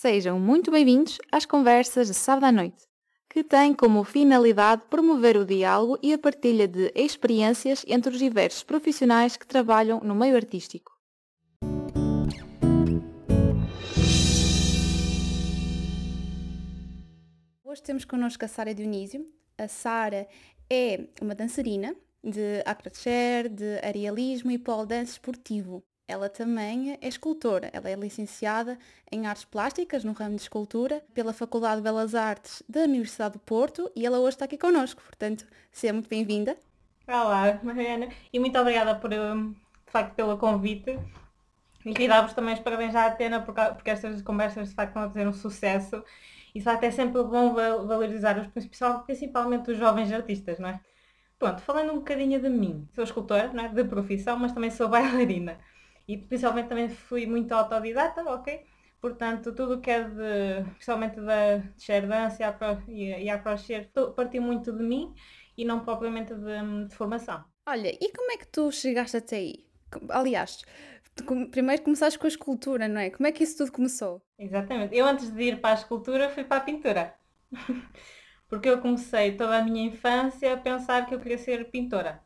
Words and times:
Sejam 0.00 0.38
muito 0.38 0.70
bem-vindos 0.70 1.18
às 1.32 1.44
conversas 1.44 2.06
de 2.06 2.14
sábado 2.14 2.44
à 2.44 2.52
noite, 2.52 2.86
que 3.28 3.42
têm 3.42 3.74
como 3.74 4.04
finalidade 4.04 4.82
promover 4.88 5.36
o 5.36 5.44
diálogo 5.44 5.98
e 6.00 6.12
a 6.12 6.18
partilha 6.18 6.68
de 6.68 6.92
experiências 6.94 7.84
entre 7.84 8.12
os 8.12 8.18
diversos 8.20 8.62
profissionais 8.62 9.36
que 9.36 9.44
trabalham 9.44 9.98
no 9.98 10.14
meio 10.14 10.36
artístico. 10.36 10.92
Hoje 17.64 17.82
temos 17.82 18.04
connosco 18.04 18.44
a 18.44 18.48
Sara 18.48 18.72
Dionísio. 18.72 19.26
A 19.58 19.66
Sara 19.66 20.28
é 20.70 21.08
uma 21.20 21.34
dançarina 21.34 21.92
de 22.22 22.62
acrobacia, 22.64 23.48
de 23.50 23.84
arealismo 23.84 24.52
e 24.52 24.58
pole 24.58 24.86
dance 24.86 25.10
esportivo. 25.10 25.82
Ela 26.08 26.30
também 26.30 26.98
é 27.02 27.06
escultora. 27.06 27.68
Ela 27.70 27.90
é 27.90 27.94
licenciada 27.94 28.78
em 29.12 29.26
Artes 29.26 29.44
Plásticas, 29.44 30.04
no 30.04 30.12
ramo 30.12 30.36
de 30.36 30.40
escultura, 30.40 31.04
pela 31.12 31.34
Faculdade 31.34 31.76
de 31.76 31.82
Belas 31.82 32.14
Artes 32.14 32.62
da 32.66 32.80
Universidade 32.80 33.34
do 33.34 33.40
Porto 33.40 33.92
e 33.94 34.06
ela 34.06 34.18
hoje 34.18 34.30
está 34.30 34.46
aqui 34.46 34.56
connosco. 34.56 35.02
Portanto, 35.02 35.46
seja 35.70 35.92
muito 35.92 36.08
bem-vinda. 36.08 36.56
Olá, 37.06 37.60
Mariana, 37.62 38.08
e 38.32 38.40
muito 38.40 38.58
obrigada 38.58 38.94
por, 38.94 39.12
hum, 39.12 39.52
de 39.52 39.92
facto, 39.92 40.14
pelo 40.14 40.38
convite. 40.38 40.98
E 41.84 41.92
queria 41.92 42.08
dar-vos 42.08 42.32
também 42.32 42.54
os 42.54 42.60
parabéns 42.60 42.94
à 42.94 43.04
Atena, 43.04 43.42
porque, 43.42 43.90
estas 43.90 44.22
conversas 44.22 44.70
de 44.70 44.74
facto 44.74 44.88
estão 44.88 45.02
a 45.02 45.10
ter 45.10 45.28
um 45.28 45.32
sucesso. 45.34 46.02
E 46.54 46.58
de 46.58 46.64
facto 46.64 46.84
é 46.84 46.90
sempre 46.90 47.22
bom 47.22 47.52
valorizar 47.52 48.38
os 48.38 48.46
principalmente 49.04 49.72
os 49.72 49.76
jovens 49.76 50.10
artistas, 50.10 50.58
não 50.58 50.70
é? 50.70 50.80
Pronto, 51.38 51.60
falando 51.60 51.92
um 51.92 51.96
bocadinho 51.96 52.40
de 52.40 52.48
mim, 52.48 52.88
sou 52.94 53.04
escultora, 53.04 53.52
não 53.52 53.64
é? 53.64 53.68
de 53.68 53.84
profissão, 53.84 54.38
mas 54.38 54.52
também 54.52 54.70
sou 54.70 54.88
bailarina 54.88 55.58
e 56.08 56.16
principalmente 56.16 56.68
também 56.68 56.88
fui 56.88 57.26
muito 57.26 57.52
autodidata, 57.52 58.22
ok? 58.24 58.64
Portanto, 59.00 59.52
tudo 59.54 59.74
o 59.74 59.80
que 59.80 59.90
é 59.90 60.02
de, 60.02 60.64
principalmente 60.70 61.20
da 61.20 61.58
dance 62.06 62.42
e 62.88 63.30
a 63.30 63.38
crochê, 63.38 63.88
partiu 64.16 64.42
muito 64.42 64.72
de 64.72 64.82
mim 64.82 65.14
e 65.56 65.64
não 65.64 65.84
propriamente 65.84 66.34
de, 66.34 66.86
de, 66.88 66.94
formação. 66.94 67.44
Olha, 67.68 67.90
e 67.90 68.12
como 68.12 68.32
é 68.32 68.38
que 68.38 68.48
tu 68.48 68.72
chegaste 68.72 69.18
até 69.18 69.36
aí? 69.36 69.66
Aliás, 70.08 70.64
tu, 71.14 71.24
primeiro 71.50 71.82
começaste 71.82 72.18
com 72.18 72.26
a 72.26 72.28
escultura, 72.28 72.88
não 72.88 73.00
é? 73.00 73.10
Como 73.10 73.26
é 73.26 73.32
que 73.32 73.44
isso 73.44 73.58
tudo 73.58 73.70
começou? 73.70 74.22
Exatamente. 74.38 74.96
Eu 74.96 75.06
antes 75.06 75.30
de 75.30 75.42
ir 75.42 75.60
para 75.60 75.70
a 75.70 75.74
escultura 75.74 76.30
fui 76.30 76.42
para 76.42 76.56
a 76.56 76.64
pintura. 76.64 77.14
Porque 78.48 78.68
eu 78.68 78.80
comecei 78.80 79.36
toda 79.36 79.58
a 79.58 79.62
minha 79.62 79.86
infância 79.86 80.54
a 80.54 80.56
pensar 80.56 81.06
que 81.06 81.14
eu 81.14 81.20
queria 81.20 81.38
ser 81.38 81.70
pintora. 81.70 82.22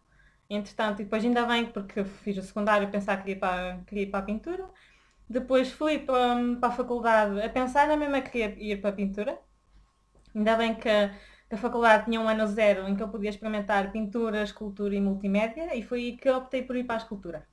Entretanto, 0.54 1.00
e 1.00 1.04
depois 1.04 1.24
ainda 1.24 1.46
bem, 1.46 1.66
porque 1.66 2.04
fiz 2.04 2.36
o 2.38 2.42
secundário 2.42 2.86
a 2.86 2.90
pensar 2.90 3.16
que 3.18 3.22
queria 3.24 3.36
ir 3.36 3.40
para, 3.40 3.84
queria 3.86 4.02
ir 4.04 4.10
para 4.10 4.20
a 4.20 4.22
pintura. 4.22 4.70
Depois 5.28 5.72
fui 5.72 5.98
para, 6.00 6.36
para 6.60 6.68
a 6.68 6.72
faculdade 6.72 7.40
a 7.42 7.48
pensar 7.50 7.88
na 7.88 7.96
mesma 7.96 8.22
que 8.22 8.30
queria 8.30 8.74
ir 8.74 8.80
para 8.80 8.90
a 8.90 8.92
pintura. 8.94 9.38
Ainda 10.34 10.56
bem 10.56 10.74
que 10.74 10.90
que 11.48 11.56
a 11.56 11.58
faculdade 11.58 12.06
tinha 12.06 12.18
um 12.18 12.28
ano 12.28 12.46
zero 12.46 12.88
em 12.88 12.96
que 12.96 13.02
eu 13.02 13.10
podia 13.10 13.28
experimentar 13.28 13.92
pintura, 13.92 14.42
escultura 14.42 14.94
e 14.94 15.00
multimédia 15.02 15.76
e 15.76 15.82
foi 15.82 15.98
aí 16.00 16.16
que 16.16 16.30
optei 16.30 16.62
por 16.62 16.76
ir 16.76 16.84
para 16.84 16.96
a 16.96 17.02
escultura. 17.04 17.46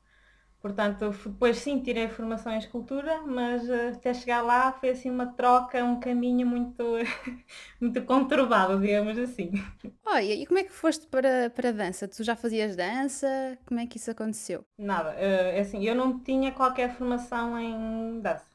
Portanto, 0.61 1.11
depois 1.25 1.57
sim 1.57 1.79
tirei 1.81 2.09
formação 2.09 2.51
em 2.51 2.57
escultura, 2.57 3.21
mas 3.21 3.63
uh, 3.69 3.95
até 3.95 4.13
chegar 4.13 4.41
lá 4.41 4.73
foi 4.73 4.89
assim 4.89 5.09
uma 5.09 5.27
troca, 5.27 5.81
um 5.81 6.01
caminho 6.01 6.45
muito, 6.45 6.83
muito 7.79 8.01
conturbado, 8.03 8.77
digamos 8.77 9.17
assim. 9.17 9.51
Olha, 10.05 10.33
e 10.33 10.45
como 10.45 10.59
é 10.59 10.63
que 10.65 10.71
foste 10.71 11.07
para, 11.07 11.49
para 11.49 11.69
a 11.69 11.71
dança? 11.71 12.09
Tu 12.09 12.23
já 12.23 12.35
fazias 12.35 12.75
dança? 12.75 13.57
Como 13.65 13.79
é 13.79 13.87
que 13.87 13.95
isso 13.97 14.11
aconteceu? 14.11 14.65
Nada, 14.77 15.11
uh, 15.11 15.61
assim, 15.61 15.85
eu 15.85 15.95
não 15.95 16.19
tinha 16.19 16.51
qualquer 16.51 16.93
formação 16.93 17.57
em 17.57 18.19
dança. 18.19 18.45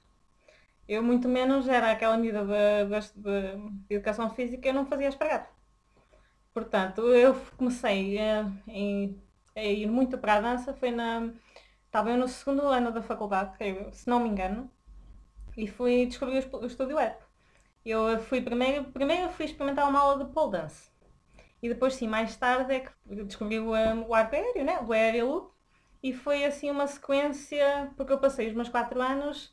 Eu 0.87 1.03
muito 1.03 1.27
menos 1.27 1.67
era 1.67 1.91
aquela 1.91 2.19
medida 2.19 2.45
de, 2.45 3.01
de, 3.15 3.87
de 3.89 3.95
educação 3.95 4.29
física, 4.29 4.69
eu 4.69 4.75
não 4.75 4.85
fazia 4.85 5.09
espagate. 5.09 5.49
Portanto, 6.53 7.01
eu 7.15 7.35
comecei 7.57 8.19
uh, 8.19 8.53
em, 8.69 9.19
a 9.57 9.63
ir 9.65 9.87
muito 9.87 10.19
para 10.19 10.35
a 10.35 10.41
dança, 10.43 10.75
foi 10.75 10.91
na 10.91 11.31
Estava 11.95 12.11
eu 12.11 12.19
no 12.19 12.27
segundo 12.27 12.63
ano 12.67 12.91
da 12.91 13.01
faculdade, 13.01 13.57
se 13.93 14.11
não 14.11 14.19
me 14.19 14.29
engano, 14.29 14.69
e 15.57 15.69
fui 15.69 16.07
descobrir 16.07 16.45
o 16.53 16.67
estúdio 16.67 16.97
web. 16.97 17.15
Eu 17.87 18.19
fui 18.19 18.41
primeiro, 18.41 18.87
primeiro 18.87 19.31
fui 19.31 19.45
experimentar 19.45 19.89
uma 19.89 20.01
aula 20.01 20.25
de 20.25 20.33
pole 20.33 20.51
dance. 20.51 20.91
E 21.63 21.69
depois 21.69 21.95
sim, 21.95 22.09
mais 22.09 22.35
tarde 22.35 22.75
é 22.75 22.81
que 22.81 22.91
descobri 23.25 23.61
o, 23.61 23.77
um, 23.77 24.09
o 24.09 24.13
aéreo, 24.13 24.65
né? 24.65 24.81
o 24.81 24.93
aéreo 24.93 25.27
loop. 25.29 25.53
E 26.03 26.13
foi 26.13 26.45
assim 26.45 26.69
uma 26.69 26.89
sequência, 26.89 27.93
porque 27.97 28.13
eu 28.13 28.19
passei 28.19 28.49
os 28.49 28.55
meus 28.55 28.69
quatro 28.69 29.01
anos, 29.01 29.53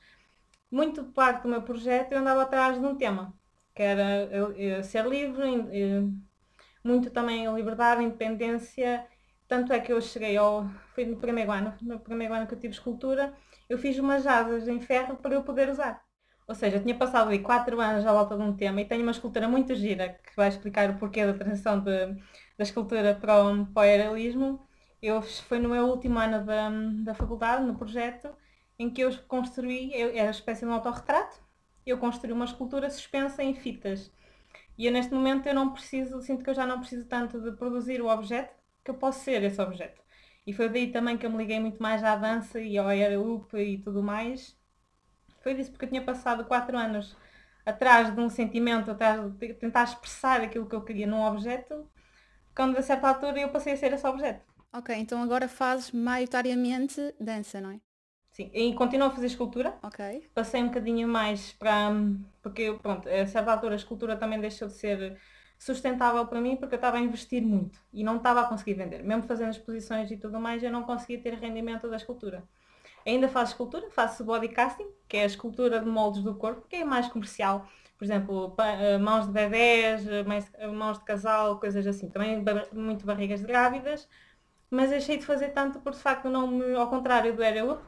muito 0.72 1.04
parte 1.04 1.44
do 1.44 1.50
meu 1.50 1.62
projeto 1.62 2.14
eu 2.14 2.18
andava 2.18 2.42
atrás 2.42 2.80
de 2.80 2.84
um 2.84 2.96
tema, 2.96 3.36
que 3.76 3.84
era 3.84 4.24
eu, 4.32 4.52
eu, 4.54 4.84
ser 4.84 5.06
livre, 5.06 5.46
eu, 5.72 6.12
muito 6.84 7.12
também 7.12 7.46
a 7.46 7.52
liberdade, 7.52 8.02
a 8.02 8.04
independência 8.04 9.08
tanto 9.52 9.74
é 9.74 9.82
que 9.82 9.92
eu 9.92 10.00
cheguei 10.00 10.38
ao. 10.38 10.66
Foi 10.96 11.04
no 11.06 11.18
primeiro 11.18 11.52
ano, 11.52 11.74
no 11.82 12.00
primeiro 12.00 12.34
ano 12.34 12.48
que 12.48 12.54
eu 12.54 12.60
tive 12.60 12.74
escultura, 12.74 13.34
eu 13.70 13.78
fiz 13.78 14.00
umas 14.00 14.26
asas 14.26 14.66
em 14.66 14.80
ferro 14.80 15.18
para 15.18 15.34
eu 15.36 15.44
poder 15.44 15.68
usar. 15.70 16.02
Ou 16.48 16.56
seja, 16.56 16.78
eu 16.78 16.82
tinha 16.82 16.96
passado 16.96 17.28
ali 17.28 17.40
4 17.40 17.82
anos 17.82 18.06
à 18.06 18.14
volta 18.14 18.38
de 18.38 18.44
um 18.44 18.56
tema 18.56 18.80
e 18.80 18.86
tenho 18.86 19.02
uma 19.02 19.12
escultura 19.12 19.50
muito 19.50 19.76
gira 19.76 20.18
que 20.24 20.34
vai 20.38 20.48
explicar 20.48 20.90
o 20.90 20.98
porquê 20.98 21.26
da 21.26 21.34
transição 21.34 21.78
de, 21.82 22.08
da 22.58 22.64
escultura 22.64 23.14
para 23.14 23.44
o, 23.44 23.66
para 23.68 24.12
o. 24.14 24.18
Eu, 25.02 25.22
foi 25.22 25.60
no 25.60 25.70
meu 25.70 25.86
último 25.88 26.18
ano 26.18 26.46
da, 26.46 26.70
da 27.04 27.14
faculdade, 27.14 27.66
no 27.66 27.76
projeto, 27.78 28.30
em 28.80 28.90
que 28.90 29.02
eu 29.02 29.12
construí, 29.28 29.92
eu, 29.94 30.12
era 30.12 30.26
uma 30.26 30.32
espécie 30.32 30.62
de 30.62 30.68
um 30.68 30.74
autorretrato, 30.74 31.38
eu 31.86 31.98
construí 31.98 32.32
uma 32.32 32.46
escultura 32.46 32.90
suspensa 32.90 33.44
em 33.44 33.54
fitas. 33.54 34.12
E 34.78 34.86
eu, 34.86 34.94
neste 34.94 35.14
momento 35.14 35.48
eu 35.48 35.54
não 35.54 35.74
preciso, 35.74 36.22
sinto 36.22 36.44
que 36.44 36.50
eu 36.50 36.54
já 36.54 36.66
não 36.66 36.80
preciso 36.80 37.06
tanto 37.06 37.42
de 37.42 37.52
produzir 37.52 38.02
o 38.02 38.08
objeto, 38.08 38.61
que 38.84 38.92
eu 38.92 38.96
posso 38.96 39.24
ser 39.24 39.44
esse 39.44 39.62
objeto. 39.62 40.02
E 40.46 40.54
foi 40.54 40.70
daí 40.70 40.92
também 40.92 41.18
que 41.18 41.26
eu 41.26 41.30
me 41.30 41.38
liguei 41.38 41.60
muito 41.60 41.82
mais 41.82 42.04
à 42.04 42.16
dança 42.16 42.60
e 42.60 42.78
ao 42.78 42.88
aeroop 42.88 43.56
e 43.58 43.78
tudo 43.78 44.02
mais. 44.02 44.58
Foi 45.42 45.54
disso 45.54 45.72
porque 45.72 45.86
eu 45.86 45.90
tinha 45.90 46.04
passado 46.04 46.46
quatro 46.46 46.78
anos 46.78 47.16
atrás 47.66 48.14
de 48.14 48.20
um 48.20 48.30
sentimento, 48.30 48.90
atrás 48.92 49.32
de 49.34 49.54
tentar 49.54 49.84
expressar 49.84 50.42
aquilo 50.42 50.68
que 50.68 50.76
eu 50.76 50.84
queria 50.84 51.06
num 51.08 51.22
objeto, 51.22 51.88
quando 52.56 52.78
a 52.78 52.82
certa 52.82 53.08
altura 53.08 53.40
eu 53.40 53.50
passei 53.50 53.74
a 53.74 53.78
ser 53.78 53.94
esse 53.94 54.06
objeto. 54.06 54.44
Ok, 54.74 54.96
então 54.96 55.22
agora 55.22 55.48
fazes 55.48 55.92
maioritariamente 55.92 57.14
dança, 57.20 57.60
não 57.60 57.72
é? 57.72 57.82
Sim, 58.32 58.50
e 58.54 58.74
continuo 58.74 59.08
a 59.08 59.12
fazer 59.12 59.28
escultura. 59.28 59.78
Ok. 59.84 60.30
Passei 60.34 60.64
um 60.64 60.68
bocadinho 60.68 61.08
mais 61.08 61.52
para. 61.54 61.92
Porque, 62.42 62.74
pronto, 62.82 63.08
a 63.10 63.28
certa 63.28 63.52
altura 63.52 63.76
a 63.76 63.78
escultura 63.78 64.16
também 64.16 64.40
deixou 64.40 64.70
de 64.70 64.76
ser 64.76 65.20
sustentável 65.62 66.26
para 66.26 66.42
mim 66.42 66.56
porque 66.56 66.74
eu 66.74 66.78
estava 66.78 66.98
a 66.98 67.00
investir 67.00 67.44
muito 67.44 67.80
e 67.94 68.04
não 68.04 68.18
estava 68.18 68.42
a 68.42 68.46
conseguir 68.46 68.74
vender. 68.74 69.04
Mesmo 69.04 69.22
fazendo 69.24 69.52
exposições 69.52 70.10
e 70.10 70.18
tudo 70.18 70.40
mais, 70.40 70.64
eu 70.64 70.72
não 70.72 70.82
conseguia 70.82 71.22
ter 71.22 71.36
rendimento 71.36 71.88
da 71.88 71.98
escultura. 71.98 72.44
Ainda 73.06 73.30
faço 73.30 73.52
escultura, 73.52 73.88
faço 73.92 74.24
body 74.24 74.50
casting, 74.50 74.88
que 75.08 75.18
é 75.18 75.24
a 75.24 75.28
escultura 75.28 75.80
de 75.80 75.86
moldes 75.86 76.24
do 76.24 76.34
corpo, 76.34 76.68
que 76.68 76.78
é 76.78 76.84
mais 76.84 77.08
comercial. 77.08 77.68
Por 77.96 78.06
exemplo, 78.06 78.56
eh, 78.58 78.98
mãos 78.98 79.28
de 79.28 79.34
bebés, 79.34 80.08
eh, 80.08 80.26
eh, 80.56 80.68
mãos 80.68 80.98
de 80.98 81.06
casal, 81.06 81.60
coisas 81.60 81.86
assim. 81.86 82.10
Também 82.10 82.44
muito 82.74 83.06
barrigas 83.06 83.42
de 83.42 83.46
grávidas. 83.46 84.10
Mas 84.72 84.90
deixei 84.90 85.18
de 85.18 85.26
fazer 85.26 85.50
tanto 85.50 85.80
por 85.82 85.92
de 85.94 86.00
facto 86.00 86.30
não 86.30 86.48
me, 86.48 86.74
ao 86.76 86.90
contrário 86.90 87.36
do 87.36 87.44
Aerial 87.44 87.82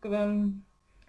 que 0.00 0.08
um, 0.08 0.62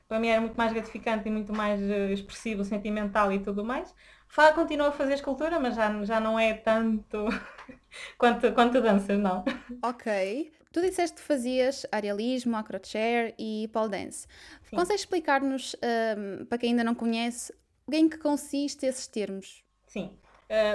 para 0.08 0.19
mim 0.19 0.28
era 0.28 0.42
muito 0.42 0.58
mais 0.58 0.74
gratificante 0.74 1.28
e 1.30 1.31
muito 1.31 1.53
mais 1.53 1.80
expressivo, 2.12 2.63
sentimental 2.66 3.31
e 3.31 3.40
tudo 3.40 3.63
mais. 3.63 3.94
Fá 4.34 4.52
continua 4.52 4.88
a 4.88 4.92
fazer 4.92 5.14
escultura, 5.14 5.60
mas 5.60 5.76
já, 5.76 6.04
já 6.06 6.20
não 6.20 6.40
é 6.40 6.56
tanto 6.56 7.28
quanto, 8.18 8.52
quanto 8.52 8.82
dança, 8.82 9.16
não. 9.16 9.46
Ok. 9.84 10.52
Tu 10.72 10.82
disseste 10.82 11.18
que 11.18 11.22
fazias 11.22 11.86
arealismo, 11.92 12.58
acrochair 12.58 13.36
e 13.38 13.70
pole 13.72 13.90
dance. 13.90 14.26
Sim. 14.64 14.76
Consegues 14.76 15.02
explicar-nos, 15.02 15.76
um, 15.76 16.46
para 16.46 16.58
quem 16.58 16.72
ainda 16.72 16.84
não 16.84 16.96
conhece, 16.96 17.54
em 17.92 18.10
que 18.10 18.18
consiste 18.18 18.88
esses 18.88 19.06
termos? 19.06 19.63
Sim. 19.86 20.18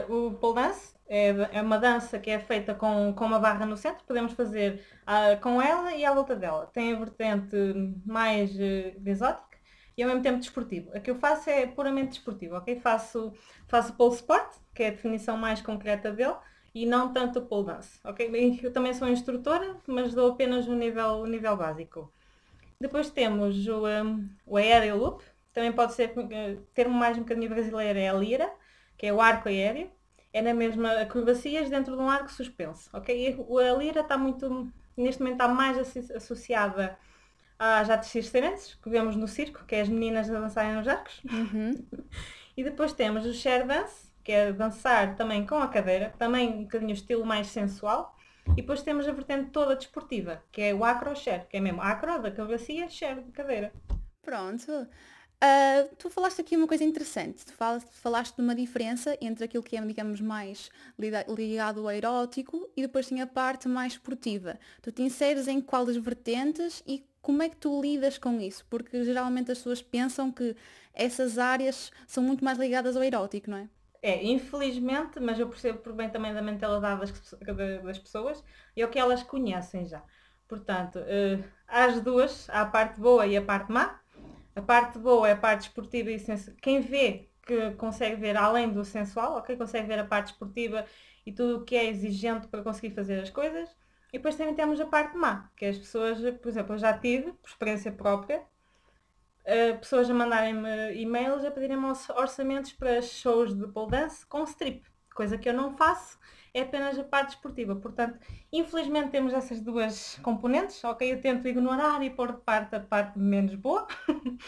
Uh, 0.09 0.29
o 0.29 0.35
pole 0.35 0.55
dance 0.55 0.95
é, 1.09 1.31
é, 1.51 1.61
uma 1.61 1.79
dança 1.79 2.17
que 2.17 2.31
é 2.31 2.39
feita 2.39 2.77
com, 2.77 3.13
com 3.13 3.25
uma 3.25 3.41
barra 3.41 3.67
no 3.67 3.77
centro. 3.77 4.05
Podemos 4.07 4.35
fazer 4.35 4.85
uh, 5.03 5.41
com 5.41 5.61
ela 5.61 5.93
e 5.93 6.05
à 6.05 6.15
volta 6.15 6.37
dela. 6.37 6.71
Tem 6.73 6.95
a 6.95 6.97
vertente 6.97 7.57
mais 8.07 8.55
uh, 8.55 9.03
exótica 9.05 9.48
e 9.99 10.03
ao 10.03 10.09
mesmo 10.09 10.23
tempo 10.23 10.39
desportivo. 10.39 10.97
A 10.97 11.01
que 11.01 11.11
eu 11.11 11.17
faço 11.17 11.51
é 11.51 11.67
puramente 11.67 12.11
desportivo, 12.11 12.55
ok? 12.55 12.79
Faço, 12.79 13.33
faço 13.67 13.93
pole 13.95 14.15
sport, 14.15 14.55
que 14.73 14.85
é 14.85 14.87
a 14.87 14.91
definição 14.91 15.37
mais 15.37 15.61
concreta 15.61 16.13
dele, 16.13 16.37
e 16.73 16.87
não 16.87 17.13
tanto 17.13 17.43
pole 17.43 17.67
dance, 17.67 17.99
ok? 18.05 18.61
Eu 18.63 18.73
também 18.73 18.95
sou 18.95 19.09
instrutora, 19.09 19.77
mas 19.89 20.15
dou 20.15 20.31
apenas 20.31 20.69
o 20.69 20.75
nível, 20.77 21.17
o 21.17 21.27
nível 21.27 21.57
básico. 21.57 22.13
Depois 22.81 23.11
temos 23.11 23.67
o, 23.67 23.89
um, 23.89 24.29
o 24.47 24.57
aéreo 24.57 24.97
loop, 24.97 25.25
também 25.53 25.73
pode 25.73 25.95
ser, 25.95 26.11
uh, 26.17 26.63
termo 26.73 26.95
mais 26.95 27.17
um 27.17 27.23
bocadinho 27.23 27.51
brasileiro 27.51 27.99
é 27.99 28.09
a 28.09 28.13
lira, 28.13 28.49
que 28.97 29.05
é 29.05 29.13
o 29.13 29.21
arco 29.21 29.49
aéreo, 29.49 29.91
é 30.33 30.41
na 30.41 30.55
mesma 30.55 30.93
acrobacias 31.01 31.69
dentro 31.69 31.97
de 31.97 32.03
um 32.03 32.09
arco 32.09 32.31
suspenso, 32.31 32.89
ok? 32.93 33.37
E 33.37 33.69
a 33.69 33.75
lira 33.75 34.03
está 34.03 34.17
muito, 34.17 34.71
neste 34.97 35.21
momento 35.21 35.43
está 35.43 35.49
mais 35.49 35.77
associada 36.13 36.97
há 37.59 37.83
já 37.85 38.01
circenses, 38.03 38.75
que 38.75 38.89
vemos 38.89 39.17
no 39.17 39.27
circo, 39.27 39.65
que 39.67 39.75
é 39.75 39.81
as 39.81 39.89
meninas 39.89 40.31
a 40.31 40.39
dançarem 40.39 40.75
nos 40.75 40.87
arcos. 40.87 41.21
Uhum. 41.25 41.75
e 42.57 42.63
depois 42.63 42.93
temos 42.93 43.27
o 43.27 43.33
share 43.33 43.67
dance, 43.67 44.09
que 44.23 44.33
é 44.33 44.53
dançar 44.53 45.17
também 45.17 45.47
com 45.47 45.57
a 45.57 45.69
cadeira, 45.69 46.15
também 46.19 46.49
um 46.49 46.63
bocadinho 46.63 46.93
estilo 46.93 47.25
mais 47.25 47.49
sensual. 47.49 48.17
E 48.53 48.63
depois 48.63 48.83
temos 48.83 49.07
a 49.07 49.13
vertente 49.13 49.51
toda 49.51 49.77
desportiva, 49.77 50.43
que 50.51 50.63
é 50.63 50.75
o 50.75 50.83
acro 50.85 51.15
share, 51.15 51.47
que 51.49 51.57
é 51.57 51.61
mesmo 51.61 51.83
acro 51.83 52.21
da 52.23 52.31
cabeça 52.31 52.89
share 52.89 53.23
de 53.23 53.31
cadeira. 53.33 53.73
Pronto. 54.23 54.89
Uh, 55.39 55.95
tu 55.97 56.11
falaste 56.11 56.41
aqui 56.41 56.57
uma 56.57 56.67
coisa 56.67 56.83
interessante. 56.83 57.45
Tu 57.45 57.53
falaste 57.53 58.35
de 58.35 58.43
uma 58.43 58.55
diferença 58.55 59.17
entre 59.21 59.45
aquilo 59.45 59.63
que 59.63 59.77
é, 59.77 59.81
digamos, 59.81 60.21
mais 60.21 60.71
ligado 60.99 61.81
ao 61.81 61.93
erótico 61.93 62.69
e 62.77 62.83
depois 62.83 63.07
tem 63.07 63.21
a 63.21 63.27
parte 63.27 63.69
mais 63.69 63.93
esportiva. 63.93 64.59
Tu 64.83 64.91
te 64.91 65.03
inseres 65.03 65.47
em 65.47 65.61
qual 65.61 65.87
das 65.87 65.97
vertentes 65.97 66.83
e 66.87 67.07
como 67.29 67.43
é 67.43 67.49
que 67.51 67.57
tu 67.59 67.79
lidas 67.83 68.17
com 68.17 68.41
isso? 68.41 68.65
Porque 68.71 69.05
geralmente 69.05 69.53
as 69.53 69.59
pessoas 69.59 69.83
pensam 69.83 70.33
que 70.33 70.57
essas 70.95 71.37
áreas 71.37 71.93
são 72.07 72.23
muito 72.23 72.43
mais 72.43 72.59
ligadas 72.59 72.97
ao 72.97 73.05
erótico, 73.05 73.51
não 73.51 73.59
é? 73.59 73.69
É, 74.01 74.25
infelizmente, 74.25 75.21
mas 75.21 75.39
eu 75.39 75.47
percebo 75.51 75.81
por 75.81 75.93
bem 75.93 76.09
também 76.09 76.33
da 76.33 76.41
mentalidade 76.41 77.01
das, 77.01 77.13
das 77.83 77.99
pessoas 77.99 78.43
e 78.75 78.81
é 78.81 78.87
o 78.87 78.91
que 78.91 78.99
elas 78.99 79.23
conhecem 79.23 79.87
já. 79.87 80.03
Portanto, 80.49 81.01
há 81.67 81.85
as 81.85 82.01
duas, 82.01 82.49
há 82.49 82.63
a 82.63 82.67
parte 82.67 82.99
boa 82.99 83.27
e 83.27 83.37
a 83.37 83.43
parte 83.43 83.71
má 83.71 84.01
a 84.57 84.63
parte 84.63 84.99
boa 84.99 85.29
é 85.29 85.33
a 85.33 85.37
parte 85.37 85.63
esportiva 85.69 86.11
e 86.11 86.19
sensual. 86.19 86.57
Quem 86.63 86.81
vê, 86.81 87.31
que 87.47 87.73
consegue 87.77 88.17
ver 88.17 88.37
além 88.37 88.73
do 88.73 88.85
sensual, 88.85 89.37
ok? 89.37 89.57
Consegue 89.57 89.87
ver 89.87 90.01
a 90.01 90.05
parte 90.07 90.33
esportiva 90.33 90.85
e 91.27 91.33
tudo 91.33 91.59
o 91.59 91.65
que 91.65 91.77
é 91.77 91.87
exigente 91.87 92.49
para 92.49 92.63
conseguir 92.65 92.91
fazer 92.95 93.21
as 93.21 93.31
coisas. 93.31 93.71
E 94.13 94.19
depois 94.19 94.37
também 94.37 94.55
temos 94.55 94.81
a 94.81 94.87
parte 94.87 95.17
má, 95.17 95.51
que 95.57 95.67
as 95.67 95.79
pessoas, 95.79 96.19
por 96.39 96.49
exemplo, 96.49 96.75
eu 96.75 96.79
já 96.79 96.97
tive, 96.97 97.33
por 97.33 97.49
experiência 97.49 97.93
própria, 97.93 98.41
uh, 98.41 99.79
pessoas 99.79 100.09
a 100.09 100.15
mandarem-me 100.15 100.95
e-mails 100.95 101.45
a 101.45 101.51
pedirem-me 101.51 101.87
orçamentos 102.17 102.73
para 102.73 103.03
shows 103.03 103.55
de 103.55 103.67
pole 103.69 103.91
dance 103.91 104.25
com 104.27 104.45
strip, 104.45 104.83
coisa 105.15 105.37
que 105.37 105.49
eu 105.49 105.53
não 105.53 105.77
faço 105.77 106.19
é 106.55 106.63
apenas 106.63 106.99
a 106.99 107.05
parte 107.05 107.31
esportiva. 107.31 107.77
Portanto, 107.77 108.19
infelizmente 108.53 109.11
temos 109.11 109.33
essas 109.33 109.61
duas 109.61 110.19
componentes, 110.23 110.83
ok? 110.85 111.13
Eu 111.13 111.21
tento 111.21 111.47
ignorar 111.47 112.03
e 112.03 112.11
pôr 112.11 112.33
de 112.33 112.41
parte 112.41 112.75
a 112.75 112.81
parte 112.81 113.19
menos 113.19 113.55
boa. 113.55 113.87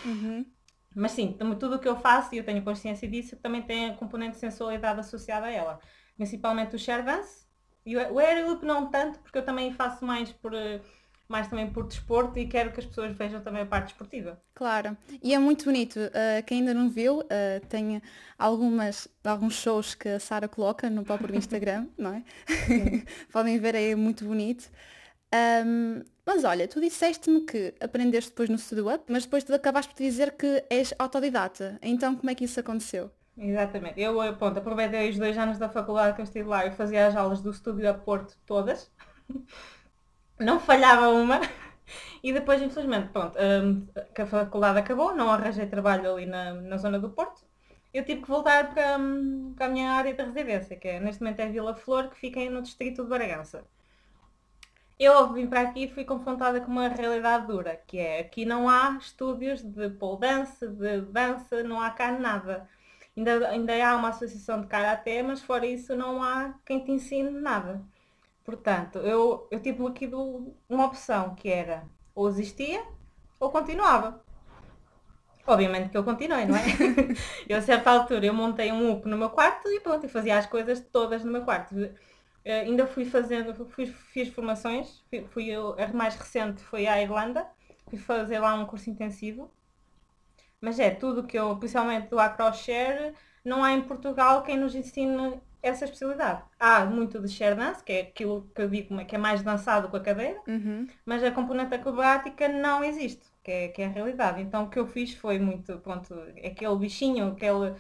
Uhum. 0.05 0.47
Mas 0.95 1.13
sim, 1.13 1.37
tudo 1.59 1.77
o 1.77 1.79
que 1.79 1.87
eu 1.87 1.97
faço, 1.97 2.35
e 2.35 2.39
eu 2.39 2.45
tenho 2.45 2.65
consciência 2.65 3.09
disso, 3.09 3.37
também 3.37 3.63
tem 3.63 3.91
a 3.91 3.95
componente 3.95 4.33
de 4.33 4.39
sensualidade 4.39 4.99
associada 4.99 5.47
a 5.47 5.51
ela. 5.51 5.81
Principalmente 6.17 6.75
o 6.75 6.79
share 6.79 7.05
dance. 7.05 7.40
E 7.85 7.97
o 7.97 8.49
loop 8.49 8.65
não 8.65 8.91
tanto, 8.91 9.19
porque 9.21 9.39
eu 9.39 9.45
também 9.45 9.73
faço 9.73 10.05
mais 10.05 10.31
por 10.33 10.53
uh, 10.53 10.81
mais 11.31 11.47
também 11.47 11.71
por 11.71 11.87
desporto 11.87 12.37
e 12.41 12.47
quero 12.47 12.73
que 12.73 12.81
as 12.81 12.87
pessoas 12.87 13.17
vejam 13.17 13.41
também 13.41 13.63
a 13.63 13.67
parte 13.67 13.93
esportiva. 13.93 14.43
Claro, 14.53 14.97
e 15.23 15.33
é 15.33 15.39
muito 15.39 15.65
bonito. 15.65 15.97
Uh, 15.97 16.43
quem 16.45 16.59
ainda 16.59 16.75
não 16.75 16.91
viu, 16.91 17.21
uh, 17.21 17.67
tem 17.69 18.03
algumas, 18.37 19.07
alguns 19.23 19.55
shows 19.55 19.95
que 19.95 20.09
a 20.09 20.19
Sara 20.19 20.49
coloca 20.49 20.91
no 20.91 21.05
próprio 21.05 21.37
Instagram, 21.37 21.87
não 21.97 22.15
é? 22.15 22.25
Podem 23.33 23.59
ver, 23.61 23.77
é 23.77 23.95
muito 23.95 24.25
bonito. 24.25 24.69
Um, 25.33 26.03
mas 26.27 26.43
olha, 26.43 26.67
tu 26.67 26.81
disseste-me 26.81 27.43
que 27.43 27.75
aprendeste 27.81 28.31
depois 28.31 28.49
no 28.49 28.59
Studio 28.59 28.93
Up, 28.93 29.05
mas 29.09 29.23
depois 29.25 29.45
tu 29.45 29.55
acabaste 29.55 29.95
por 29.95 30.03
dizer 30.03 30.33
que 30.33 30.65
és 30.69 30.93
autodidata. 30.99 31.79
Então 31.81 32.17
como 32.17 32.29
é 32.29 32.35
que 32.35 32.45
isso 32.45 32.59
aconteceu? 32.59 33.11
Exatamente. 33.41 34.01
Eu, 34.01 34.15
pronto, 34.37 34.59
aproveitei 34.59 35.11
os 35.11 35.19
dois 35.19 35.37
anos 35.39 35.59
da 35.59 35.69
faculdade 35.69 36.15
que 36.15 36.21
eu 36.21 36.25
estive 36.25 36.49
lá, 36.49 36.65
eu 36.67 36.73
fazia 36.73 37.07
as 37.07 37.17
aulas 37.17 37.41
do 37.41 37.53
Studio 37.53 37.91
Up 37.91 38.05
Porto 38.05 38.37
todas 38.47 38.91
não 40.39 40.61
falhava 40.61 41.09
uma. 41.09 41.41
E 42.23 42.33
depois, 42.33 42.63
infelizmente, 42.63 43.09
pronto, 43.11 43.37
um, 43.39 43.87
que 44.15 44.23
a 44.23 44.27
faculdade 44.27 44.79
acabou, 44.79 45.15
não 45.15 45.31
arranjei 45.31 45.67
trabalho 45.67 46.13
ali 46.15 46.27
na, 46.27 46.55
na 46.55 46.77
zona 46.77 46.99
do 47.01 47.11
Porto. 47.11 47.43
Eu 47.93 48.05
tive 48.05 48.23
que 48.23 48.29
voltar 48.29 48.73
para, 48.73 48.99
hum, 48.99 49.55
para 49.57 49.67
a 49.67 49.69
minha 49.69 49.91
área 49.93 50.15
de 50.15 50.23
residência, 50.23 50.77
que 50.77 50.87
é, 50.89 51.01
neste 51.01 51.23
momento 51.23 51.41
é 51.41 51.49
Vila 51.49 51.75
Flor, 51.75 52.09
que 52.11 52.17
fica 52.19 52.39
no 52.51 52.63
distrito 52.63 53.03
de 53.03 53.09
Bragança. 53.09 53.65
Eu, 54.99 55.33
vir 55.33 55.49
para 55.49 55.63
aqui, 55.63 55.89
fui 55.89 56.05
confrontada 56.05 56.61
com 56.61 56.71
uma 56.71 56.87
realidade 56.89 57.47
dura, 57.47 57.77
que 57.87 57.99
é, 57.99 58.21
aqui 58.21 58.45
não 58.45 58.69
há 58.69 58.97
estúdios 59.01 59.63
de 59.63 59.89
pole 59.91 60.21
dance, 60.21 60.67
de 60.69 61.01
dança, 61.03 61.63
não 61.65 61.81
há 61.81 61.91
cá 61.91 62.13
nada. 62.13 62.69
Ainda, 63.21 63.49
ainda 63.51 63.87
há 63.87 63.97
uma 63.97 64.09
associação 64.09 64.63
de 64.63 64.67
karaté, 64.67 65.23
mas 65.23 65.43
fora 65.43 65.67
isso 65.67 65.95
não 65.95 66.23
há 66.23 66.55
quem 66.65 66.83
te 66.83 66.91
ensine 66.91 67.29
nada. 67.29 67.83
Portanto, 68.43 68.99
eu, 69.01 69.47
eu 69.51 69.61
tive 69.61 69.87
aqui 69.87 70.07
do, 70.07 70.55
uma 70.67 70.87
opção 70.87 71.35
que 71.35 71.51
era 71.51 71.85
ou 72.15 72.31
existia 72.31 72.83
ou 73.39 73.51
continuava. 73.51 74.25
Obviamente 75.47 75.91
que 75.91 75.99
eu 75.99 76.03
continuei, 76.03 76.47
não 76.47 76.57
é? 76.57 76.63
eu 77.47 77.59
a 77.59 77.61
certa 77.61 77.91
altura 77.91 78.25
eu 78.25 78.33
montei 78.33 78.73
um 78.73 78.91
UP 78.91 79.07
no 79.07 79.19
meu 79.19 79.29
quarto 79.29 79.69
e 79.69 79.81
pronto, 79.81 80.07
e 80.07 80.09
fazia 80.09 80.39
as 80.39 80.47
coisas 80.47 80.81
todas 80.81 81.23
no 81.23 81.31
meu 81.31 81.45
quarto. 81.45 81.75
Uh, 81.75 81.91
ainda 82.45 82.87
fui 82.87 83.05
fazendo, 83.05 83.67
fui, 83.67 83.85
fiz 83.85 84.29
formações, 84.31 85.05
fui, 85.11 85.27
fui 85.27 85.47
eu, 85.51 85.77
a 85.79 85.87
mais 85.89 86.17
recente 86.17 86.63
foi 86.63 86.87
à 86.87 87.03
Irlanda, 87.03 87.47
fui 87.87 87.99
fazer 87.99 88.39
lá 88.39 88.55
um 88.55 88.65
curso 88.65 88.89
intensivo. 88.89 89.53
Mas 90.61 90.79
é 90.79 90.91
tudo 90.91 91.25
que 91.25 91.39
eu, 91.39 91.57
principalmente 91.57 92.09
do 92.09 92.19
Acroshare, 92.19 93.15
não 93.45 93.65
há 93.65 93.73
em 93.73 93.83
Portugal 93.83 94.43
quem 94.43 94.59
nos 94.59 94.75
ensine 94.75 95.41
essa 95.63 95.85
especialidade. 95.85 96.43
Há 96.59 96.85
muito 96.87 97.21
de 97.21 97.29
share 97.29 97.55
dance, 97.55 97.83
que 97.83 97.93
é 97.93 98.01
aquilo 98.03 98.51
que 98.55 98.63
eu 98.63 98.69
digo 98.69 99.05
que 99.05 99.15
é 99.15 99.19
mais 99.19 99.43
dançado 99.43 99.89
com 99.89 99.97
a 99.97 100.01
cadeira, 100.01 100.41
uhum. 100.47 100.87
mas 101.05 101.23
a 101.23 101.31
componente 101.31 101.75
acrobática 101.75 102.49
não 102.49 102.83
existe, 102.83 103.27
que 103.43 103.51
é, 103.51 103.69
que 103.69 103.83
é 103.83 103.87
a 103.87 103.91
realidade. 103.91 104.41
Então 104.41 104.65
o 104.65 104.71
que 104.71 104.79
eu 104.79 104.87
fiz 104.87 105.15
foi 105.15 105.39
muito, 105.39 105.79
pronto, 105.79 106.15
aquele 106.45 106.77
bichinho, 106.77 107.29
aquele 107.29 107.75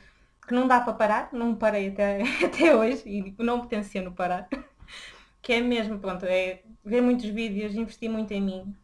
que 0.46 0.54
não 0.54 0.66
dá 0.66 0.80
para 0.80 0.92
parar, 0.92 1.28
não 1.32 1.54
parei 1.54 1.88
até, 1.88 2.22
até 2.44 2.74
hoje 2.74 3.02
e 3.06 3.34
não 3.38 3.60
potenciando 3.60 4.12
parar. 4.12 4.48
Que 5.42 5.54
é 5.54 5.60
mesmo, 5.62 5.98
pronto, 5.98 6.26
é 6.26 6.60
ver 6.84 7.00
muitos 7.00 7.24
vídeos, 7.30 7.74
investir 7.74 8.10
muito 8.10 8.30
em 8.30 8.42
mim, 8.42 8.76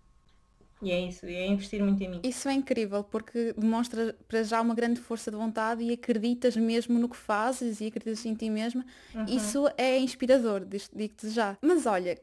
e 0.83 0.91
é 0.91 1.01
isso, 1.01 1.25
é 1.25 1.47
investir 1.47 1.83
muito 1.83 2.03
em 2.03 2.09
mim. 2.09 2.21
Isso 2.23 2.49
é 2.49 2.53
incrível, 2.53 3.03
porque 3.03 3.55
demonstra 3.57 4.15
para 4.29 4.43
já 4.43 4.61
uma 4.61 4.75
grande 4.75 5.01
força 5.01 5.31
de 5.31 5.37
vontade 5.37 5.83
e 5.83 5.93
acreditas 5.93 6.57
mesmo 6.57 6.99
no 6.99 7.09
que 7.09 7.17
fazes 7.17 7.81
e 7.81 7.87
acreditas 7.87 8.25
em 8.27 8.35
ti 8.35 8.51
mesma. 8.51 8.85
Uhum. 9.15 9.25
Isso 9.25 9.71
é 9.79 9.99
inspirador, 9.99 10.65
digo-te 10.65 11.31
já. 11.31 11.57
Mas 11.63 11.87
olha, 11.87 12.19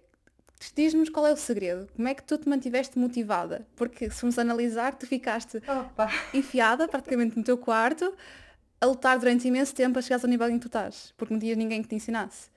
diz-nos 0.75 1.09
qual 1.09 1.25
é 1.25 1.33
o 1.33 1.37
segredo. 1.37 1.87
Como 1.95 2.07
é 2.07 2.13
que 2.13 2.23
tu 2.23 2.37
te 2.37 2.47
mantiveste 2.47 2.97
motivada? 2.99 3.65
Porque 3.75 4.09
se 4.09 4.17
formos 4.17 4.37
analisar, 4.37 4.93
tu 4.95 5.07
ficaste 5.07 5.57
Opa. 5.57 6.11
enfiada 6.33 6.87
praticamente 6.87 7.35
no 7.35 7.43
teu 7.43 7.57
quarto, 7.57 8.13
a 8.79 8.85
lutar 8.85 9.17
durante 9.17 9.47
imenso 9.47 9.73
tempo 9.73 9.97
a 9.97 10.01
chegares 10.01 10.23
ao 10.23 10.29
nível 10.29 10.47
em 10.49 10.53
que 10.53 10.59
tu 10.59 10.67
estás, 10.67 11.11
porque 11.17 11.33
não 11.33 11.39
tinhas 11.39 11.57
ninguém 11.57 11.81
que 11.81 11.87
te 11.87 11.95
ensinasse. 11.95 12.51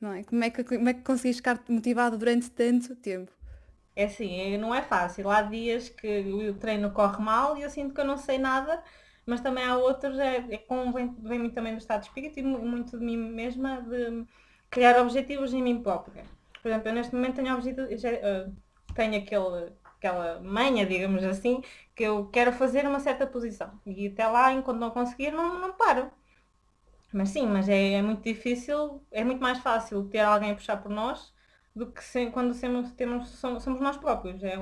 Não 0.00 0.12
é? 0.14 0.24
Como 0.24 0.42
é 0.42 0.50
que, 0.50 0.64
como 0.64 0.88
é 0.88 0.94
que 0.94 1.02
conseguiste 1.02 1.40
ficar 1.40 1.62
motivada 1.68 2.16
durante 2.16 2.50
tanto 2.50 2.96
tempo? 2.96 3.30
É 3.94 4.04
assim, 4.04 4.54
é, 4.54 4.58
não 4.58 4.74
é 4.74 4.82
fácil. 4.82 5.28
Há 5.30 5.42
dias 5.42 5.88
que 5.88 6.20
o 6.50 6.54
treino 6.54 6.90
corre 6.92 7.22
mal 7.22 7.56
e 7.56 7.62
eu 7.62 7.70
sinto 7.70 7.94
que 7.94 8.00
eu 8.00 8.04
não 8.04 8.16
sei 8.16 8.38
nada, 8.38 8.82
mas 9.26 9.40
também 9.40 9.64
há 9.64 9.76
outros, 9.76 10.18
é, 10.18 10.36
é 10.50 10.58
como 10.58 10.92
vem, 10.92 11.14
vem 11.20 11.38
muito 11.38 11.54
também 11.54 11.74
do 11.74 11.78
estado 11.78 12.00
de 12.00 12.06
espírito 12.06 12.38
e 12.38 12.42
muito 12.42 12.98
de 12.98 13.04
mim 13.04 13.16
mesma, 13.16 13.82
de 13.82 14.26
criar 14.70 15.00
objetivos 15.00 15.52
em 15.52 15.62
mim 15.62 15.82
própria. 15.82 16.24
Por 16.62 16.68
exemplo, 16.68 16.88
eu 16.88 16.94
neste 16.94 17.14
momento 17.14 17.36
tenho 17.36 17.54
objetivos, 17.54 18.00
já, 18.00 18.10
uh, 18.12 18.54
tenho 18.94 19.16
aquele, 19.18 19.72
aquela 19.84 20.40
manha, 20.40 20.86
digamos 20.86 21.22
assim, 21.24 21.62
que 21.94 22.04
eu 22.04 22.26
quero 22.28 22.52
fazer 22.52 22.86
uma 22.86 23.00
certa 23.00 23.26
posição. 23.26 23.80
E 23.86 24.08
até 24.08 24.26
lá, 24.26 24.52
enquanto 24.52 24.78
não 24.78 24.90
conseguir, 24.90 25.32
não, 25.32 25.58
não 25.60 25.72
paro. 25.74 26.10
Mas 27.12 27.28
sim, 27.30 27.46
mas 27.46 27.68
é, 27.68 27.92
é 27.94 28.02
muito 28.02 28.22
difícil, 28.22 29.02
é 29.10 29.22
muito 29.22 29.40
mais 29.40 29.58
fácil 29.58 30.08
ter 30.08 30.20
alguém 30.20 30.50
a 30.52 30.54
puxar 30.54 30.78
por 30.78 30.90
nós 30.90 31.31
do 31.74 31.90
que 31.90 32.02
sem, 32.02 32.30
quando 32.30 32.58
temos, 32.58 32.92
temos, 32.92 33.28
somos, 33.30 33.62
somos 33.62 33.80
nós 33.80 33.96
próprios. 33.96 34.42
É, 34.42 34.58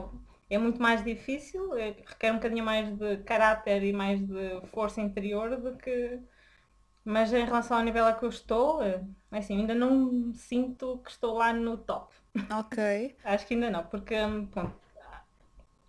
é 0.49 0.59
muito 0.59 0.81
mais 0.81 1.05
difícil, 1.05 1.75
é, 1.77 1.97
requer 2.07 2.33
um 2.33 2.37
bocadinho 2.37 2.65
mais 2.65 2.97
de 2.97 3.19
caráter 3.19 3.83
e 3.83 3.93
mais 3.93 4.21
de 4.21 4.61
força 4.73 5.01
interior 5.01 5.57
do 5.57 5.77
que. 5.77 6.21
Mas 7.05 7.33
em 7.33 7.45
relação 7.45 7.79
ao 7.79 7.85
nível 7.85 8.07
a 8.07 8.13
que 8.13 8.25
eu 8.25 8.29
estou, 8.29 8.83
é, 8.83 9.03
é 9.33 9.39
assim, 9.39 9.59
ainda 9.59 9.75
não 9.75 10.33
sinto 10.35 10.99
que 10.99 11.11
estou 11.11 11.35
lá 11.35 11.53
no 11.53 11.79
top. 11.79 12.15
Ok. 12.51 13.17
Acho 13.25 13.47
que 13.47 13.55
ainda 13.55 13.71
não, 13.71 13.85
porque 13.85 14.15
hum, 14.15 14.47
pronto, 14.47 14.75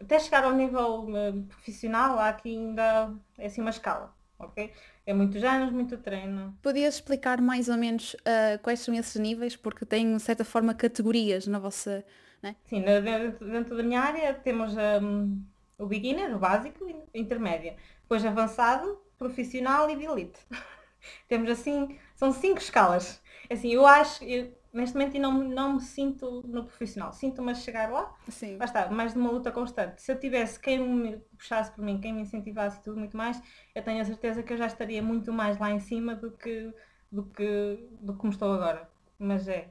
até 0.02 0.20
chegar 0.20 0.44
ao 0.44 0.54
nível 0.54 1.06
uh, 1.10 1.44
profissional 1.44 2.18
há 2.18 2.30
aqui 2.30 2.50
ainda 2.50 3.14
é 3.38 3.46
assim 3.46 3.62
uma 3.62 3.70
escala, 3.70 4.14
ok? 4.40 4.74
É 5.06 5.14
muitos 5.14 5.44
anos, 5.44 5.72
muito 5.72 5.98
treino. 5.98 6.58
Podias 6.62 6.96
explicar 6.96 7.42
mais 7.42 7.68
ou 7.70 7.78
menos 7.78 8.14
uh, 8.14 8.60
quais 8.62 8.80
são 8.80 8.94
esses 8.94 9.16
níveis, 9.20 9.56
porque 9.56 9.86
tem, 9.86 10.16
de 10.16 10.22
certa 10.22 10.46
forma, 10.46 10.74
categorias 10.74 11.48
na 11.48 11.58
vossa. 11.58 12.06
Né? 12.42 12.56
Sim, 12.66 12.82
dentro, 12.82 13.48
dentro 13.48 13.78
da 13.78 13.84
minha 13.84 14.00
área 14.00 14.34
temos 14.34 14.74
um, 15.02 15.42
o 15.78 15.86
beginner, 15.86 16.36
o 16.36 16.40
básico, 16.40 16.86
intermédio. 17.14 17.74
Depois 18.02 18.24
avançado, 18.26 19.00
profissional 19.18 19.90
e 19.90 19.96
de 19.96 20.06
elite. 20.06 20.40
temos 21.28 21.50
assim, 21.50 21.98
são 22.16 22.32
cinco 22.32 22.60
escalas. 22.60 23.22
Assim, 23.50 23.74
eu 23.74 23.86
acho, 23.86 24.24
eu, 24.24 24.54
neste 24.74 24.96
momento 24.98 25.18
não, 25.20 25.44
não 25.44 25.74
me 25.76 25.82
sinto 25.82 26.44
no 26.48 26.66
profissional. 26.66 27.14
Sinto-me 27.14 27.52
a 27.52 27.56
chegar 27.56 27.92
lá, 27.92 28.14
Sim. 28.30 28.60
lá 28.60 28.66
está, 28.66 28.90
mais 28.90 29.14
de 29.14 29.20
uma 29.20 29.32
luta 29.32 29.52
constante. 29.52 30.02
Se 30.02 30.12
eu 30.12 30.20
tivesse 30.20 30.60
quem 30.60 30.80
me 30.80 31.18
puxasse 31.38 31.72
por 31.72 31.84
mim, 31.84 32.00
quem 32.00 32.14
me 32.14 32.22
incentivasse 32.22 32.80
e 32.80 32.84
tudo 32.84 32.98
muito 33.00 33.18
mais, 33.18 33.42
eu 33.76 33.84
tenho 33.84 34.02
a 34.02 34.06
certeza 34.06 34.44
que 34.44 34.54
eu 34.54 34.58
já 34.58 34.68
estaria 34.68 35.02
muito 35.02 35.32
mais 35.34 35.58
lá 35.60 35.72
em 35.72 35.80
cima 35.80 36.16
do 36.16 36.32
que, 36.32 36.74
do 37.12 37.26
que, 37.26 37.88
do 38.02 38.16
como 38.16 38.32
estou 38.34 38.54
agora. 38.54 38.90
Mas 39.20 39.48
é, 39.48 39.70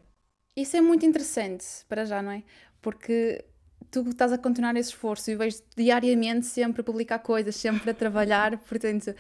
Isso 0.57 0.77
é 0.77 0.81
muito 0.81 1.07
interessante 1.07 1.65
para 1.89 2.05
já, 2.05 2.23
não 2.23 2.33
é? 2.33 2.43
Porque 2.83 3.45
tu 3.91 4.01
estás 4.09 4.33
a 4.33 4.39
continuar 4.39 4.77
esse 4.77 4.91
esforço 4.91 5.31
e 5.31 5.37
vejo 5.37 5.63
diariamente 5.77 6.47
sempre 6.47 6.81
a 6.83 6.85
publicar 6.85 7.19
coisas, 7.21 7.57
sempre 7.57 7.91
a 7.91 7.95
trabalhar, 7.95 8.59
portanto 8.69 9.15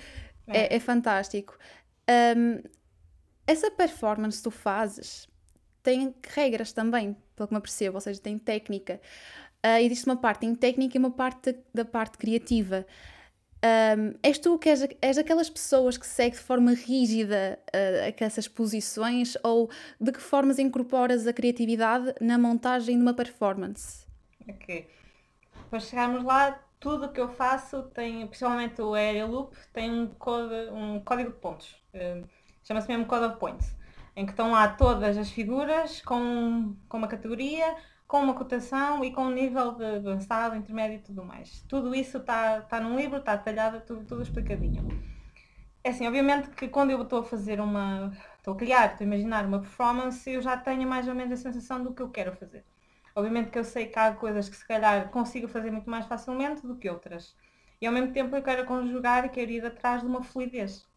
é, 0.53 0.77
é 0.77 0.81
fantástico. 0.81 1.57
Ahm, 2.09 2.63
essa 3.47 3.71
performance 3.73 4.39
que 4.39 4.45
tu 4.45 4.53
fazes 4.53 5.29
tem 5.83 6.15
regras 6.29 6.73
também, 6.73 7.17
pelo 7.37 7.49
que 7.49 7.55
me 7.55 7.59
apercebo, 7.59 7.97
ou 7.97 8.01
seja, 8.01 8.21
tem 8.21 8.39
técnica. 8.39 9.01
Ah, 9.63 9.81
existe 9.81 10.07
uma 10.07 10.17
parte 10.17 10.47
em 10.47 10.55
técnica 10.55 10.97
e 10.97 11.01
uma 11.01 11.11
parte 11.11 11.57
da 11.75 11.85
parte 11.85 12.19
criativa. 12.19 12.87
Ahm, 13.63 14.15
és 14.23 14.39
tu 14.39 14.59
que 14.59 14.71
és, 14.71 14.89
és 15.03 15.19
aquelas 15.19 15.51
pessoas 15.51 15.99
que 15.99 16.07
segue 16.07 16.37
de 16.37 16.43
forma 16.43 16.73
rígida 16.73 17.59
ah, 17.75 18.15
essas 18.25 18.49
posições 18.49 19.37
ou 19.45 19.71
de 20.01 20.13
que 20.13 20.21
formas 20.21 20.59
incorporas 20.59 21.27
a 21.27 21.33
criatividade 21.33 22.15
na 22.21 22.39
montagem 22.39 22.97
de 22.97 23.03
uma 23.03 23.15
performance? 23.15 24.07
ok. 24.49 24.91
Para 25.71 25.81
chegarmos 25.81 26.25
lá, 26.25 26.53
tudo 26.81 27.07
o 27.07 27.13
que 27.13 27.21
eu 27.21 27.29
faço 27.31 27.85
tem, 27.91 28.27
principalmente 28.27 28.81
o 28.83 28.95
Aerial 28.95 29.29
Loop, 29.31 29.57
tem 29.73 29.91
um, 29.93 30.09
code, 30.15 30.55
um 30.73 31.01
código 31.05 31.33
de 31.33 31.39
pontos. 31.39 31.77
Eh, 31.95 32.25
Chama-se 32.65 32.89
mesmo 32.89 33.07
Code 33.07 33.27
of 33.27 33.39
Points. 33.39 33.77
Em 34.17 34.25
que 34.27 34.33
estão 34.33 34.53
lá 34.53 34.69
todas 34.69 35.17
as 35.17 35.31
figuras 35.31 36.03
com, 36.03 36.77
com 36.89 36.99
uma 36.99 37.09
categoria, 37.09 37.77
com 38.07 38.21
uma 38.23 38.35
cotação 38.35 39.05
e 39.05 39.13
com 39.13 39.23
um 39.27 39.31
nível 39.31 39.73
de 39.73 39.85
avançado, 39.85 40.57
intermédio 40.57 40.97
e 40.97 41.03
tudo 41.03 41.25
mais. 41.25 41.65
Tudo 41.69 41.95
isso 41.95 42.19
está 42.19 42.61
tá 42.63 42.81
num 42.81 42.97
livro, 42.97 43.19
está 43.19 43.37
detalhado, 43.37 43.81
tudo, 43.87 44.05
tudo 44.05 44.23
explicadinho. 44.23 44.89
É 45.85 45.91
assim, 45.91 46.07
obviamente 46.07 46.51
que 46.51 46.69
quando 46.69 46.91
eu 46.91 47.03
estou 47.03 47.21
a 47.21 47.25
fazer 47.25 47.61
uma. 47.61 48.13
estou 48.37 48.55
a 48.55 48.57
criar, 48.57 48.93
estou 48.93 49.05
a 49.05 49.07
imaginar 49.07 49.47
uma 49.47 49.61
performance, 49.61 50.29
eu 50.29 50.43
já 50.43 50.57
tenho 50.57 50.89
mais 50.89 51.09
ou 51.09 51.15
menos 51.15 51.33
a 51.33 51.43
sensação 51.43 51.83
do 51.83 51.95
que 51.95 52.03
eu 52.03 52.11
quero 52.11 52.35
fazer. 52.37 52.65
Obviamente 53.15 53.51
que 53.51 53.59
eu 53.59 53.65
sei 53.65 53.87
que 53.87 53.99
há 53.99 54.13
coisas 54.13 54.49
que 54.49 54.57
se 54.57 54.67
calhar 54.67 55.09
consigo 55.11 55.49
fazer 55.49 55.71
muito 55.71 55.89
mais 55.89 56.07
facilmente 56.07 56.67
do 56.67 56.77
que 56.77 56.91
outras. 56.91 57.37
E 57.81 57.87
ao 57.87 57.93
mesmo 57.93 58.13
tempo 58.13 58.35
eu 58.37 58.43
quero 58.43 58.67
conjugar 58.67 59.25
e 59.25 59.29
quero 59.31 59.51
ir 59.53 59.65
atrás 59.65 60.03
de 60.03 60.09
uma 60.09 60.23
fluidez. 60.23 60.90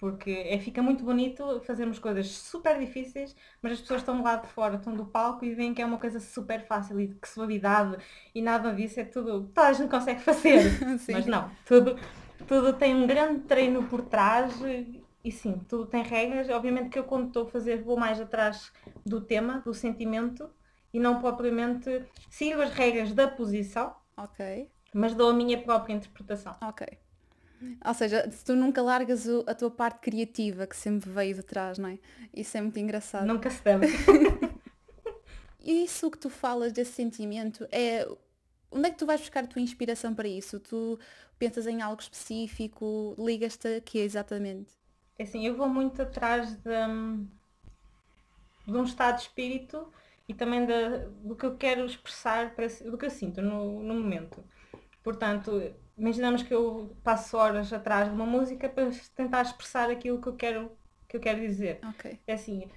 Porque 0.00 0.30
é, 0.30 0.58
fica 0.58 0.82
muito 0.82 1.04
bonito 1.04 1.60
fazermos 1.66 1.98
coisas 1.98 2.28
super 2.28 2.78
difíceis, 2.78 3.36
mas 3.62 3.74
as 3.74 3.80
pessoas 3.82 4.00
estão 4.00 4.16
do 4.16 4.24
lado 4.24 4.46
de 4.46 4.52
fora, 4.52 4.76
estão 4.76 4.94
do 4.96 5.04
palco 5.06 5.44
e 5.44 5.54
veem 5.54 5.74
que 5.74 5.82
é 5.82 5.86
uma 5.86 5.98
coisa 5.98 6.18
super 6.20 6.66
fácil 6.66 6.98
e 7.00 7.08
que 7.14 7.28
suavidade 7.28 7.98
e 8.34 8.40
nada 8.42 8.72
disso 8.74 8.98
é 9.00 9.04
tudo. 9.04 9.48
Toda 9.54 9.68
a 9.68 9.72
gente 9.74 9.90
consegue 9.90 10.20
fazer. 10.20 10.62
Sim. 10.98 11.12
mas 11.12 11.26
não, 11.26 11.50
tudo, 11.66 11.96
tudo 12.48 12.72
tem 12.72 12.94
um 12.94 13.06
grande 13.06 13.40
treino 13.42 13.84
por 13.88 14.02
trás 14.02 14.54
e, 15.24 15.30
sim, 15.30 15.58
tudo 15.68 15.86
tem 15.86 16.02
regras. 16.02 16.48
Obviamente 16.48 16.88
que 16.90 16.98
eu 16.98 17.04
quando 17.04 17.28
estou 17.28 17.44
a 17.44 17.50
fazer 17.50 17.82
vou 17.82 17.96
mais 17.98 18.20
atrás 18.20 18.72
do 19.04 19.20
tema, 19.20 19.60
do 19.60 19.74
sentimento 19.74 20.50
e 20.92 20.98
não 20.98 21.20
propriamente 21.20 22.04
sigo 22.30 22.60
as 22.62 22.72
regras 22.72 23.12
da 23.12 23.28
posição, 23.28 23.94
Ok, 24.16 24.40
mas 24.94 25.14
dou 25.14 25.30
a 25.30 25.34
minha 25.34 25.60
própria 25.62 25.94
interpretação. 25.94 26.56
ok. 26.60 26.82
Ou 27.84 27.94
seja, 27.94 28.30
se 28.30 28.44
tu 28.44 28.54
nunca 28.54 28.82
largas 28.82 29.26
o- 29.26 29.44
a 29.46 29.54
tua 29.54 29.70
parte 29.70 30.00
criativa 30.00 30.66
que 30.66 30.76
sempre 30.76 31.10
veio 31.10 31.34
de 31.34 31.42
trás, 31.42 31.78
não 31.78 31.88
é? 31.88 31.98
Isso 32.34 32.56
é 32.56 32.60
muito 32.60 32.78
engraçado. 32.78 33.26
Nunca 33.26 33.50
se 33.50 33.62
deve. 33.62 33.86
E 35.60 35.84
isso 35.84 36.10
que 36.10 36.18
tu 36.18 36.30
falas 36.30 36.72
desse 36.72 36.92
sentimento 36.92 37.66
é. 37.70 38.06
Onde 38.72 38.86
é 38.86 38.90
que 38.90 38.98
tu 38.98 39.04
vais 39.06 39.20
buscar 39.20 39.44
a 39.44 39.46
tua 39.48 39.60
inspiração 39.60 40.14
para 40.14 40.28
isso? 40.28 40.60
Tu 40.60 40.98
pensas 41.38 41.66
em 41.66 41.82
algo 41.82 42.00
específico? 42.00 43.14
Ligas-te 43.18 43.66
a 43.76 43.80
quê 43.80 43.98
exatamente? 43.98 44.70
É 45.18 45.24
Assim, 45.24 45.44
eu 45.46 45.56
vou 45.56 45.68
muito 45.68 46.00
atrás 46.02 46.54
de, 46.56 46.70
hum, 46.88 47.26
de 48.66 48.72
um 48.76 48.84
estado 48.84 49.16
de 49.16 49.22
espírito 49.22 49.86
e 50.28 50.34
também 50.34 50.64
da- 50.66 50.98
do 51.24 51.34
que 51.34 51.44
eu 51.44 51.56
quero 51.56 51.84
expressar, 51.84 52.54
para, 52.54 52.66
do 52.68 52.96
que 52.96 53.06
eu 53.06 53.10
sinto 53.10 53.42
no, 53.42 53.82
no 53.82 53.94
momento. 53.94 54.42
Portanto, 55.02 55.74
imaginamos 56.00 56.42
que 56.42 56.54
eu 56.54 56.96
passo 57.04 57.36
horas 57.36 57.72
atrás 57.72 58.08
de 58.08 58.14
uma 58.14 58.26
música 58.26 58.68
para 58.68 58.90
tentar 59.14 59.42
expressar 59.42 59.90
aquilo 59.90 60.20
que 60.20 60.28
eu 60.28 60.36
quero, 60.36 60.78
que 61.08 61.16
eu 61.16 61.20
quero 61.20 61.40
dizer. 61.40 61.82
Ok. 61.82 62.04
É 62.26 62.34
assim, 62.34 62.70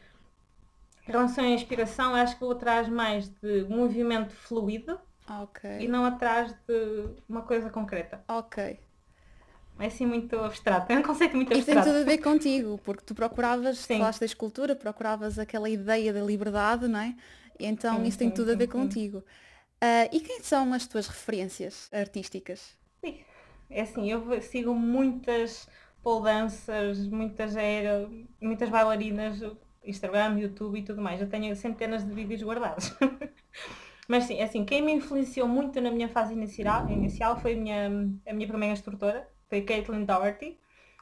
em 1.08 1.12
relação 1.12 1.44
à 1.46 1.50
inspiração, 1.50 2.14
acho 2.16 2.34
que 2.36 2.42
vou 2.42 2.52
atrás 2.52 2.88
mais 2.90 3.30
de 3.30 3.64
movimento 3.70 4.34
fluido 4.34 5.00
e 5.78 5.88
Ok. 5.88 5.90
não 5.90 6.06
atrás 6.06 6.54
de 6.68 7.16
uma 7.30 7.44
coisa 7.44 7.70
concreta. 7.72 8.26
Ok. 8.28 8.58
É 9.80 9.86
assim 9.88 10.06
muito 10.08 10.36
abstrato, 10.38 10.92
é 10.92 10.98
um 10.98 11.04
conceito 11.04 11.36
muito 11.36 11.54
Isso 11.54 11.66
tem 11.68 11.80
abstrato. 11.80 11.96
tudo 11.96 11.98
a 11.98 12.04
ver 12.04 12.18
contigo, 12.20 12.80
porque 12.80 13.04
tu 13.06 13.14
procuravas, 13.14 13.86
Sim. 13.88 13.88
falaste 13.88 14.22
da 14.22 14.26
escultura, 14.26 14.76
procuravas 14.76 15.38
aquela 15.38 15.70
ideia 15.70 16.12
da 16.14 16.22
liberdade, 16.22 16.88
não 16.88 17.00
é? 17.00 17.16
E 17.60 17.66
então 17.66 18.04
Sim, 18.04 18.06
isso 18.06 18.18
tem 18.18 18.32
sim, 18.32 18.32
tudo 18.32 18.52
a 18.52 18.56
ver 18.56 18.68
contigo. 18.68 19.24
Ah, 19.82 20.10
e 20.12 20.20
quem 20.22 20.42
são 20.44 20.74
as 20.74 20.88
tuas 20.88 21.08
referências 21.08 21.90
artísticas? 21.94 22.78
Ui, 23.04 23.26
É 23.70 23.82
assim, 23.82 24.10
eu 24.10 24.42
sigo 24.42 24.74
muitas 24.74 25.68
pole 26.02 26.24
dancers, 26.26 27.08
muitas 27.08 27.56
era, 27.56 28.10
muitas 28.42 28.70
bailarinas, 28.70 29.42
Instagram, 29.86 30.40
YouTube 30.40 30.80
e 30.80 30.84
tudo 30.84 31.02
mais. 31.02 31.22
Eu 31.22 31.30
tenho 31.30 31.56
centenas 31.56 32.04
de 32.06 32.14
vídeos 32.14 32.44
guardados. 32.44 32.96
Mas 34.08 34.26
sim, 34.26 34.36
é 34.36 34.44
assim, 34.44 34.66
quem 34.66 34.82
me 34.82 34.92
influenciou 34.92 35.48
muito 35.48 35.80
na 35.80 35.90
minha 35.90 36.10
fase 36.10 36.34
inicial, 36.34 36.90
inicial 36.90 37.40
foi 37.40 37.54
a 37.54 37.58
minha, 37.58 37.88
a 38.28 38.34
minha 38.34 38.48
primeira 38.48 38.74
instrutora, 38.74 39.30
foi 39.50 39.62
Caitlin 39.62 40.04
Doherty. 40.04 40.58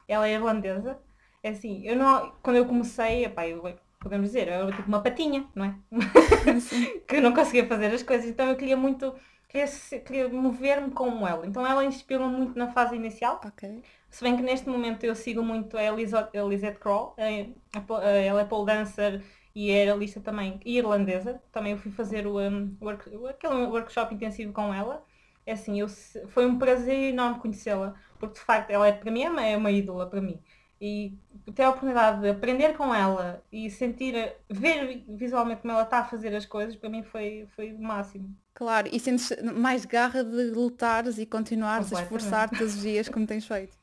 Ela 0.07 0.27
é 0.27 0.33
irlandesa. 0.33 0.99
É 1.41 1.49
assim, 1.49 1.81
eu 1.83 1.95
não, 1.95 2.31
quando 2.43 2.57
eu 2.57 2.65
comecei, 2.65 3.25
epá, 3.25 3.47
eu, 3.47 3.63
podemos 3.99 4.27
dizer, 4.27 4.47
eu 4.47 4.53
era 4.53 4.71
tipo 4.71 4.87
uma 4.87 5.01
patinha, 5.01 5.47
não 5.55 5.65
é? 5.65 5.75
que 7.07 7.15
eu 7.15 7.21
não 7.21 7.33
conseguia 7.33 7.65
fazer 7.67 7.87
as 7.87 8.03
coisas, 8.03 8.29
então 8.29 8.47
eu 8.47 8.55
queria 8.55 8.77
muito, 8.77 9.13
queria, 9.51 10.29
mover-me 10.29 10.91
como 10.91 11.27
ela. 11.27 11.45
Então 11.45 11.65
ela 11.65 11.83
inspirou-me 11.85 12.35
muito 12.37 12.57
na 12.57 12.71
fase 12.71 12.95
inicial, 12.95 13.41
Ok. 13.45 13.83
se 14.09 14.23
bem 14.23 14.35
que 14.35 14.41
neste 14.43 14.67
momento 14.69 15.03
eu 15.05 15.15
sigo 15.15 15.43
muito 15.43 15.77
a 15.77 15.83
Eliso- 15.83 16.17
a 16.17 16.41
Lisette 16.47 16.79
Kroll, 16.79 17.15
ela 17.17 18.41
é 18.41 18.45
pole 18.45 18.65
dancer 18.65 19.23
e 19.55 19.69
é 19.71 19.81
aerolista 19.83 20.19
também, 20.21 20.59
irlandesa. 20.65 21.41
Também 21.51 21.73
eu 21.73 21.77
fui 21.77 21.91
fazer 21.91 22.25
o, 22.27 22.39
um, 22.39 22.75
work- 22.81 23.09
aquele 23.29 23.65
workshop 23.65 24.13
intensivo 24.15 24.53
com 24.53 24.73
ela. 24.73 25.05
É 25.45 25.53
assim, 25.53 25.79
eu, 25.79 25.87
foi 26.29 26.45
um 26.45 26.57
prazer 26.57 27.09
enorme 27.13 27.39
conhecê-la, 27.39 27.95
porque 28.19 28.35
de 28.39 28.45
facto 28.45 28.69
ela 28.69 28.87
é 28.87 28.91
para 28.91 29.11
mim 29.11 29.23
é 29.23 29.29
uma, 29.29 29.45
é 29.45 29.57
uma 29.57 29.71
ídola 29.71 30.07
para 30.09 30.21
mim. 30.21 30.39
E 30.79 31.17
ter 31.53 31.63
a 31.63 31.69
oportunidade 31.69 32.21
de 32.21 32.29
aprender 32.29 32.75
com 32.75 32.93
ela 32.93 33.43
e 33.51 33.69
sentir, 33.69 34.15
ver 34.49 35.03
visualmente 35.07 35.61
como 35.61 35.73
ela 35.73 35.83
está 35.83 35.99
a 35.99 36.03
fazer 36.05 36.35
as 36.35 36.45
coisas, 36.45 36.75
para 36.75 36.89
mim 36.89 37.03
foi, 37.03 37.47
foi 37.55 37.73
o 37.73 37.79
máximo. 37.81 38.35
Claro, 38.61 38.87
e 38.93 38.99
sentes 38.99 39.31
mais 39.55 39.85
garra 39.85 40.23
de 40.23 40.51
lutares 40.51 41.17
e 41.17 41.25
continuares 41.25 41.91
a 41.91 42.03
esforçar 42.03 42.47
todos 42.47 42.75
os 42.75 42.81
dias 42.83 43.09
como 43.09 43.25
tens 43.25 43.43
feito. 43.47 43.75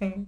Sim. 0.00 0.26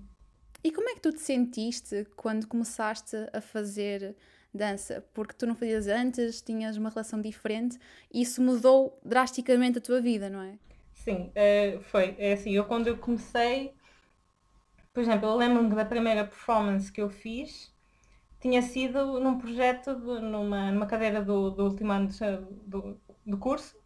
E 0.63 0.71
como 0.71 0.89
é 0.89 0.95
que 0.95 1.01
tu 1.01 1.11
te 1.11 1.21
sentiste 1.21 2.07
quando 2.15 2.47
começaste 2.47 3.17
a 3.33 3.41
fazer 3.41 4.15
dança? 4.55 5.05
Porque 5.13 5.35
tu 5.35 5.49
não 5.49 5.57
fazias 5.57 5.89
antes, 5.89 6.41
tinhas 6.41 6.77
uma 6.77 6.91
relação 6.91 7.21
diferente 7.21 7.77
e 8.15 8.23
isso 8.23 8.41
mudou 8.41 8.97
drasticamente 9.05 9.79
a 9.79 9.81
tua 9.81 10.01
vida, 10.01 10.31
não 10.31 10.43
é? 10.43 10.57
Sim, 10.95 11.33
eh, 11.35 11.81
foi. 11.83 12.15
É 12.21 12.35
assim, 12.35 12.53
eu 12.53 12.67
quando 12.67 12.87
eu 12.87 12.99
comecei, 12.99 13.75
por 14.93 15.03
exemplo, 15.03 15.29
eu 15.29 15.35
lembro-me 15.35 15.75
da 15.75 15.85
primeira 15.85 16.25
performance 16.25 16.93
que 16.93 17.03
eu 17.03 17.11
fiz, 17.11 17.75
tinha 18.41 18.63
sido 18.63 19.19
num 19.19 19.39
projeto, 19.39 19.93
de- 19.97 20.21
numa, 20.21 20.71
numa 20.71 20.87
cadeira 20.87 21.21
do, 21.21 21.51
do 21.51 21.65
último 21.65 21.91
ano 21.91 22.07
de- 22.07 22.17
do, 22.65 22.97
do 23.27 23.37
curso, 23.39 23.77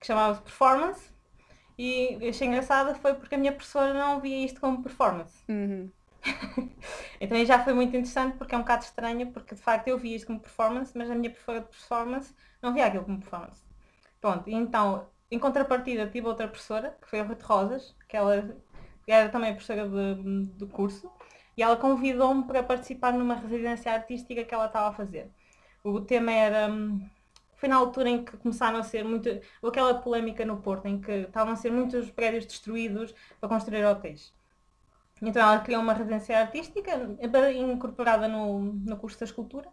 que 0.00 0.06
chamava-se 0.06 0.42
Performance, 0.42 1.10
e 1.78 2.18
achei 2.28 2.48
engraçada 2.48 2.94
foi 2.96 3.14
porque 3.14 3.34
a 3.34 3.38
minha 3.38 3.52
professora 3.52 3.94
não 3.94 4.20
via 4.20 4.44
isto 4.44 4.60
como 4.60 4.82
performance. 4.82 5.44
Uhum. 5.48 5.92
Então 7.20 7.44
já 7.44 7.62
foi 7.64 7.72
muito 7.74 7.90
interessante 7.96 8.36
porque 8.36 8.54
é 8.54 8.58
um 8.58 8.62
bocado 8.62 8.84
estranho, 8.84 9.32
porque 9.32 9.54
de 9.54 9.60
facto 9.62 9.88
eu 9.88 9.98
via 9.98 10.16
isto 10.16 10.26
como 10.26 10.40
performance, 10.40 10.96
mas 10.96 11.10
a 11.10 11.14
minha 11.14 11.30
professora 11.30 11.60
de 11.60 11.66
performance 11.68 12.34
não 12.62 12.72
via 12.74 12.86
aquilo 12.86 13.04
como 13.04 13.20
performance. 13.20 13.62
Pronto, 14.20 14.48
então, 14.50 15.08
em 15.30 15.38
contrapartida 15.38 16.08
tive 16.10 16.26
outra 16.26 16.48
professora, 16.48 16.96
que 17.00 17.08
foi 17.08 17.20
a 17.20 17.24
Ruth 17.24 17.42
Rosas, 17.42 17.96
que 18.08 18.16
ela 18.16 18.56
era 19.06 19.28
também 19.30 19.52
professora 19.54 19.88
de- 19.88 20.46
do 20.58 20.68
curso, 20.68 21.10
e 21.56 21.62
ela 21.62 21.76
convidou-me 21.76 22.44
para 22.46 22.62
participar 22.62 23.12
numa 23.12 23.34
residência 23.36 23.92
artística 23.92 24.44
que 24.44 24.54
ela 24.54 24.66
estava 24.66 24.88
a 24.88 24.92
fazer. 24.92 25.30
O 25.84 26.00
tema 26.00 26.32
era. 26.32 26.68
hum, 26.72 27.08
Foi 27.58 27.68
na 27.68 27.76
altura 27.76 28.08
em 28.08 28.24
que 28.24 28.36
começaram 28.38 28.78
a 28.78 28.82
ser 28.82 29.04
muito. 29.04 29.28
aquela 29.62 29.94
polémica 30.00 30.44
no 30.44 30.58
Porto, 30.62 30.86
em 30.86 31.00
que 31.00 31.12
estavam 31.12 31.52
a 31.52 31.56
ser 31.56 31.70
muitos 31.72 32.10
prédios 32.10 32.46
destruídos 32.46 33.14
para 33.40 33.48
construir 33.48 33.84
hotéis. 33.84 34.32
Então 35.20 35.42
ela 35.42 35.58
criou 35.60 35.82
uma 35.82 35.92
residência 35.92 36.38
artística 36.38 36.92
incorporada 37.52 38.28
no, 38.28 38.62
no 38.62 38.96
curso 38.96 39.18
da 39.18 39.24
escultura 39.26 39.68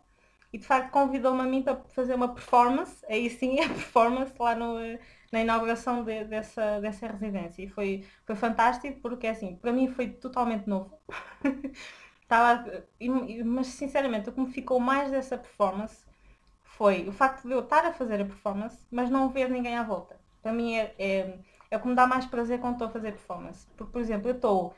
e 0.52 0.58
de 0.58 0.66
facto 0.66 0.90
convidou-me 0.92 1.42
a 1.42 1.44
mim 1.44 1.62
para 1.62 1.76
fazer 1.90 2.16
uma 2.16 2.34
performance, 2.34 3.06
aí 3.10 3.30
sim 3.30 3.60
a 3.62 3.68
performance 3.68 4.34
lá 4.40 4.56
no, 4.56 4.78
na 5.32 5.42
inauguração 5.42 6.04
de, 6.04 6.24
dessa, 6.26 6.80
dessa 6.82 7.08
residência. 7.08 7.62
E 7.64 7.68
foi, 7.68 8.06
foi 8.26 8.36
fantástico 8.36 9.00
porque 9.02 9.28
assim, 9.28 9.56
para 9.58 9.72
mim 9.74 9.88
foi 9.90 10.10
totalmente 10.10 10.68
novo. 10.68 10.98
Estava, 12.22 12.84
mas 13.46 13.68
sinceramente 13.68 14.30
o 14.30 14.34
que 14.34 14.40
me 14.40 14.52
ficou 14.52 14.80
mais 14.80 15.12
dessa 15.12 15.38
performance 15.38 16.05
foi 16.78 17.08
o 17.08 17.12
facto 17.12 17.48
de 17.48 17.54
eu 17.54 17.60
estar 17.60 17.86
a 17.86 17.94
fazer 17.94 18.22
a 18.22 18.26
performance, 18.26 18.86
mas 18.92 19.10
não 19.10 19.30
ver 19.30 19.50
ninguém 19.50 19.78
à 19.78 19.84
volta. 19.84 20.18
Para 20.42 20.52
mim 20.52 20.76
é, 20.76 20.94
é, 21.00 21.40
é 21.72 21.78
o 21.78 21.80
que 21.80 21.88
me 21.88 21.96
dá 21.96 22.06
mais 22.06 22.26
prazer 22.26 22.60
quando 22.60 22.74
estou 22.74 22.88
a 22.88 22.92
fazer 22.92 23.12
performance. 23.12 23.68
Porque, 23.76 23.92
por 23.92 24.02
exemplo, 24.02 24.30
eu 24.30 24.36
estou 24.36 24.76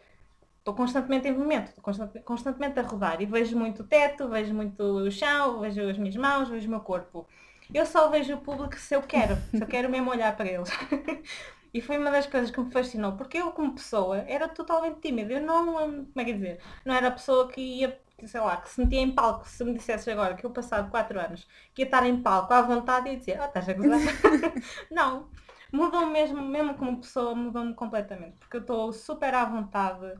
estou 0.59 0.75
constantemente 0.75 1.25
em 1.29 1.31
movimento, 1.31 1.69
estou 1.69 1.83
constantemente 2.25 2.77
a 2.77 2.83
rodar 2.83 3.21
e 3.21 3.25
vejo 3.25 3.57
muito 3.57 3.83
o 3.83 3.85
teto, 3.85 4.27
vejo 4.27 4.53
muito 4.53 4.83
o 4.83 5.09
chão, 5.09 5.61
vejo 5.61 5.81
as 5.89 5.97
minhas 5.97 6.17
mãos, 6.17 6.49
vejo 6.49 6.67
o 6.67 6.69
meu 6.69 6.81
corpo. 6.81 7.25
Eu 7.73 7.85
só 7.85 8.09
vejo 8.09 8.33
o 8.33 8.41
público 8.41 8.75
se 8.75 8.93
eu 8.93 9.01
quero, 9.01 9.37
se 9.51 9.61
eu 9.61 9.67
quero 9.67 9.89
mesmo 9.89 10.11
olhar 10.11 10.35
para 10.35 10.47
eles. 10.47 10.69
e 11.74 11.81
foi 11.81 11.97
uma 11.97 12.12
das 12.12 12.27
coisas 12.27 12.51
que 12.51 12.59
me 12.59 12.71
fascinou, 12.71 13.13
porque 13.13 13.38
eu 13.38 13.51
como 13.51 13.74
pessoa 13.75 14.19
era 14.27 14.47
totalmente 14.47 15.01
tímida, 15.01 15.33
eu 15.33 15.41
não, 15.41 15.65
como 15.74 16.12
é 16.17 16.25
que 16.25 16.33
dizer, 16.33 16.59
não 16.86 16.93
era 16.95 17.07
a 17.09 17.12
pessoa 17.12 17.47
que 17.50 17.62
ia, 17.62 18.00
sei 18.25 18.41
lá, 18.41 18.57
que 18.57 18.69
se 18.69 18.79
metia 18.81 19.00
em 19.00 19.12
palco, 19.12 19.47
se 19.47 19.63
me 19.63 19.74
dissesse 19.74 20.09
agora 20.12 20.36
que 20.36 20.45
eu 20.45 20.51
passado 20.51 20.89
4 20.89 21.19
anos, 21.19 21.47
que 21.74 21.81
ia 21.83 21.86
estar 21.86 22.05
em 22.05 22.21
palco 22.21 22.53
à 22.53 22.62
vontade 22.62 23.09
e 23.09 23.13
ia 23.13 23.19
dizer, 23.19 23.39
oh, 23.41 23.45
estás 23.45 23.69
a 23.69 23.74
gozar? 23.74 24.00
não, 24.91 25.29
mudou 25.71 26.07
mesmo, 26.07 26.41
mesmo 26.41 26.75
como 26.75 27.00
pessoa, 27.01 27.36
mudou-me 27.36 27.74
completamente, 27.74 28.38
porque 28.39 28.57
eu 28.57 28.62
estou 28.62 28.93
super 28.93 29.33
à 29.33 29.45
vontade 29.45 30.17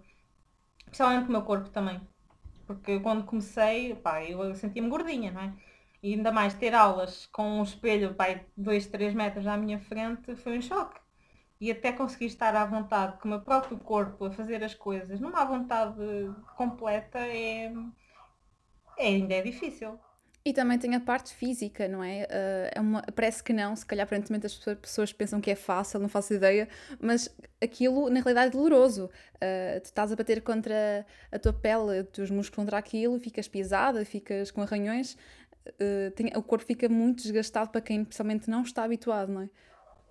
Principalmente 0.86 1.30
o 1.30 1.32
meu 1.32 1.44
corpo 1.44 1.70
também. 1.70 2.02
Porque 2.66 3.00
quando 3.00 3.26
comecei, 3.26 3.96
pá, 3.96 4.24
eu 4.24 4.54
sentia-me 4.56 4.90
gordinha, 4.90 5.32
não 5.32 5.42
é? 5.42 5.54
E 6.04 6.14
ainda 6.14 6.32
mais 6.32 6.54
ter 6.54 6.74
aulas 6.74 7.26
com 7.28 7.60
um 7.60 7.64
espelho, 7.64 8.14
pá, 8.16 8.26
2, 8.56 8.88
3 8.88 9.14
metros 9.14 9.48
à 9.48 9.58
minha 9.58 9.80
frente 9.80 10.36
foi 10.36 10.58
um 10.58 10.62
choque. 10.62 11.00
E 11.60 11.72
até 11.72 11.92
conseguir 11.92 12.26
estar 12.26 12.56
à 12.56 12.66
vontade 12.66 13.18
com 13.20 13.28
o 13.28 13.32
meu 13.32 13.42
próprio 13.42 13.78
corpo 13.80 14.26
a 14.26 14.32
fazer 14.32 14.64
as 14.64 14.76
coisas 14.76 15.20
numa 15.20 15.44
vontade 15.44 15.96
completa 16.56 17.20
é, 17.20 17.74
é 18.98 19.08
ainda 19.08 19.34
é 19.34 19.42
difícil. 19.42 20.00
E 20.48 20.54
também 20.54 20.80
tem 20.80 20.96
a 20.96 21.02
parte 21.02 21.34
física, 21.34 21.90
não 21.90 22.02
é? 22.02 22.24
Uh, 22.24 22.72
é 22.76 22.80
uma, 22.80 23.02
parece 23.14 23.44
que 23.44 23.52
não, 23.52 23.76
se 23.76 23.86
calhar 23.86 24.06
aparentemente 24.06 24.46
as 24.46 24.56
pessoas 24.56 25.12
pensam 25.12 25.42
que 25.42 25.52
é 25.52 25.56
fácil, 25.56 26.00
não 26.00 26.08
faço 26.08 26.34
ideia, 26.34 26.70
mas 27.02 27.28
aquilo 27.62 28.10
na 28.10 28.22
realidade 28.22 28.48
é 28.48 28.50
doloroso. 28.52 29.10
Uh, 29.36 29.82
tu 29.82 29.86
estás 29.88 30.10
a 30.10 30.16
bater 30.16 30.42
contra 30.42 31.06
a 31.34 31.38
tua 31.38 31.52
pele, 31.52 32.00
os 32.00 32.08
teus 32.14 32.32
músculos 32.32 32.56
contra 32.56 32.78
aquilo, 32.78 33.20
ficas 33.20 33.46
pisada, 33.50 34.06
ficas 34.06 34.50
com 34.50 34.62
arranhões, 34.62 35.18
uh, 35.68 36.12
tem, 36.16 36.28
o 36.34 36.42
corpo 36.42 36.64
fica 36.64 36.88
muito 36.88 37.24
desgastado 37.24 37.70
para 37.70 37.82
quem 37.82 38.06
pessoalmente 38.06 38.50
não 38.50 38.62
está 38.62 38.86
habituado, 38.86 39.30
não 39.30 39.42
é? 39.42 39.50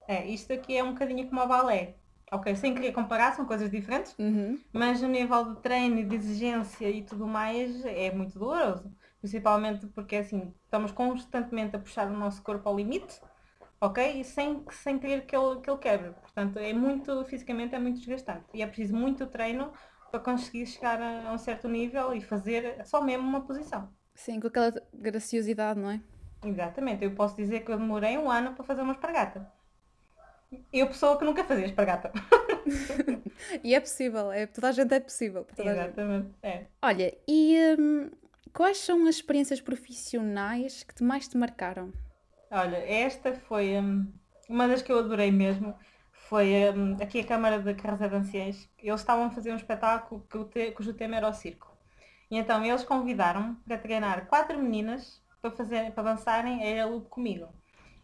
É, 0.08 0.26
isto 0.26 0.52
aqui 0.52 0.76
é 0.76 0.84
um 0.84 0.92
bocadinho 0.92 1.28
como 1.28 1.40
a 1.40 1.46
balé. 1.46 1.94
Ok, 2.30 2.54
sem 2.56 2.74
querer 2.74 2.92
comparar, 2.92 3.36
são 3.36 3.46
coisas 3.46 3.70
diferentes, 3.70 4.12
uhum. 4.18 4.58
mas 4.72 5.00
a 5.00 5.06
nível 5.06 5.54
de 5.54 5.60
treino 5.60 6.04
de 6.04 6.16
exigência 6.16 6.90
e 6.90 7.02
tudo 7.02 7.24
mais 7.24 7.84
é 7.84 8.10
muito 8.10 8.36
doloroso 8.36 8.90
principalmente 9.26 9.86
porque 9.88 10.16
assim, 10.16 10.54
estamos 10.64 10.92
constantemente 10.92 11.74
a 11.74 11.78
puxar 11.78 12.06
o 12.06 12.16
nosso 12.16 12.40
corpo 12.42 12.68
ao 12.68 12.76
limite, 12.76 13.20
ok? 13.80 14.20
E 14.20 14.24
sem, 14.24 14.64
sem 14.70 14.98
querer 14.98 15.26
que 15.26 15.36
ele, 15.36 15.60
que 15.60 15.68
ele 15.68 15.78
quebre. 15.78 16.10
Portanto, 16.10 16.58
é 16.58 16.72
muito, 16.72 17.24
fisicamente 17.24 17.74
é 17.74 17.78
muito 17.78 17.98
desgastante. 17.98 18.44
E 18.54 18.62
é 18.62 18.66
preciso 18.66 18.94
muito 18.94 19.26
treino 19.26 19.72
para 20.10 20.20
conseguir 20.20 20.64
chegar 20.66 21.02
a, 21.02 21.28
a 21.28 21.32
um 21.32 21.38
certo 21.38 21.68
nível 21.68 22.14
e 22.14 22.20
fazer 22.20 22.84
só 22.86 23.02
mesmo 23.02 23.26
uma 23.26 23.40
posição. 23.40 23.88
Sim, 24.14 24.38
com 24.38 24.46
aquela 24.46 24.72
graciosidade, 24.94 25.80
não 25.80 25.90
é? 25.90 26.00
Exatamente. 26.44 27.04
Eu 27.04 27.10
posso 27.10 27.34
dizer 27.36 27.60
que 27.64 27.72
eu 27.72 27.78
demorei 27.78 28.16
um 28.16 28.30
ano 28.30 28.54
para 28.54 28.64
fazer 28.64 28.82
uma 28.82 28.92
espargata. 28.92 29.50
Eu, 30.72 30.86
pessoa 30.88 31.18
que 31.18 31.24
nunca 31.24 31.44
fazia 31.44 31.66
espargata. 31.66 32.12
e 33.62 33.74
é 33.74 33.80
possível, 33.80 34.32
é, 34.32 34.46
toda 34.46 34.68
a 34.68 34.72
gente 34.72 34.92
é 34.92 35.00
possível. 35.00 35.46
Exatamente, 35.56 36.30
é. 36.42 36.66
Olha, 36.82 37.16
e 37.28 37.56
hum, 37.78 38.10
Quais 38.56 38.78
são 38.78 39.06
as 39.06 39.16
experiências 39.16 39.60
profissionais 39.60 40.82
que 40.82 40.94
te 40.94 41.04
mais 41.04 41.28
te 41.28 41.36
marcaram? 41.36 41.92
Olha, 42.50 42.78
esta 42.78 43.34
foi 43.34 43.76
um, 43.76 44.10
uma 44.48 44.66
das 44.66 44.80
que 44.80 44.90
eu 44.90 44.98
adorei 44.98 45.30
mesmo. 45.30 45.74
Foi 46.10 46.72
um, 46.74 46.94
aqui 46.94 47.20
a 47.20 47.26
Câmara 47.26 47.60
de 47.60 47.74
Carros 47.74 47.98
de 47.98 48.16
Anciães. 48.16 48.66
Eles 48.78 49.00
estavam 49.00 49.26
a 49.26 49.30
fazer 49.30 49.52
um 49.52 49.56
espetáculo 49.56 50.26
que 50.30 50.42
te, 50.46 50.70
cujo 50.70 50.94
tema 50.94 51.16
era 51.16 51.28
o 51.28 51.34
circo. 51.34 51.76
E 52.30 52.38
então 52.38 52.64
eles 52.64 52.82
convidaram 52.82 53.56
para 53.56 53.76
treinar 53.76 54.24
quatro 54.24 54.58
meninas 54.58 55.22
para, 55.42 55.50
fazer, 55.50 55.92
para 55.92 56.14
dançarem 56.14 56.62
a 56.62 56.66
Era 56.66 57.00
comigo. 57.10 57.52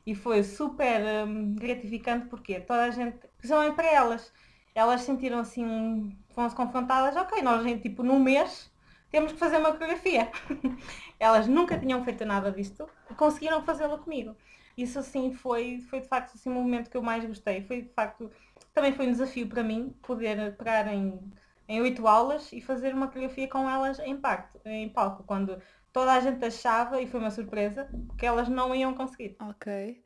E 0.06 0.14
foi 0.14 0.42
super 0.42 1.26
um, 1.26 1.54
gratificante 1.54 2.26
porque 2.26 2.60
toda 2.60 2.84
a 2.84 2.90
gente, 2.90 3.18
principalmente 3.38 3.74
para 3.74 3.88
elas, 3.88 4.32
elas 4.74 5.02
sentiram 5.02 5.38
assim, 5.38 6.16
foram-se 6.34 6.56
confrontadas, 6.56 7.16
ok, 7.16 7.42
nós 7.42 7.64
tipo 7.80 8.02
num 8.02 8.18
mês 8.18 8.70
temos 9.10 9.32
que 9.32 9.38
fazer 9.38 9.58
uma 9.58 9.72
coreografia. 9.72 10.30
Elas 11.20 11.46
nunca 11.46 11.78
tinham 11.78 12.02
feito 12.02 12.24
nada 12.24 12.50
disto, 12.50 12.88
conseguiram 13.16 13.62
fazê-la 13.62 13.98
comigo. 13.98 14.34
Isso 14.76 14.98
assim 14.98 15.32
foi, 15.34 15.80
foi 15.90 16.00
de 16.00 16.08
facto 16.08 16.34
assim, 16.34 16.48
um 16.48 16.54
momento 16.54 16.90
que 16.90 16.96
eu 16.96 17.02
mais 17.02 17.22
gostei. 17.24 17.62
Foi 17.62 17.82
de 17.82 17.90
facto, 17.90 18.30
também 18.72 18.92
foi 18.94 19.06
um 19.06 19.12
desafio 19.12 19.46
para 19.46 19.62
mim 19.62 19.94
poder 20.02 20.56
pegar 20.56 20.86
em 20.88 21.20
em 21.68 21.80
oito 21.80 22.06
aulas 22.06 22.52
e 22.52 22.60
fazer 22.60 22.94
uma 22.94 23.08
coreografia 23.08 23.48
com 23.48 23.68
elas 23.68 23.98
em, 24.00 24.16
pacto, 24.16 24.60
em 24.64 24.88
palco, 24.88 25.22
quando 25.24 25.60
toda 25.92 26.12
a 26.12 26.20
gente 26.20 26.44
achava, 26.44 27.00
e 27.00 27.06
foi 27.06 27.20
uma 27.20 27.30
surpresa, 27.30 27.88
que 28.18 28.26
elas 28.26 28.48
não 28.48 28.74
iam 28.74 28.94
conseguir. 28.94 29.36
Ok 29.40 30.02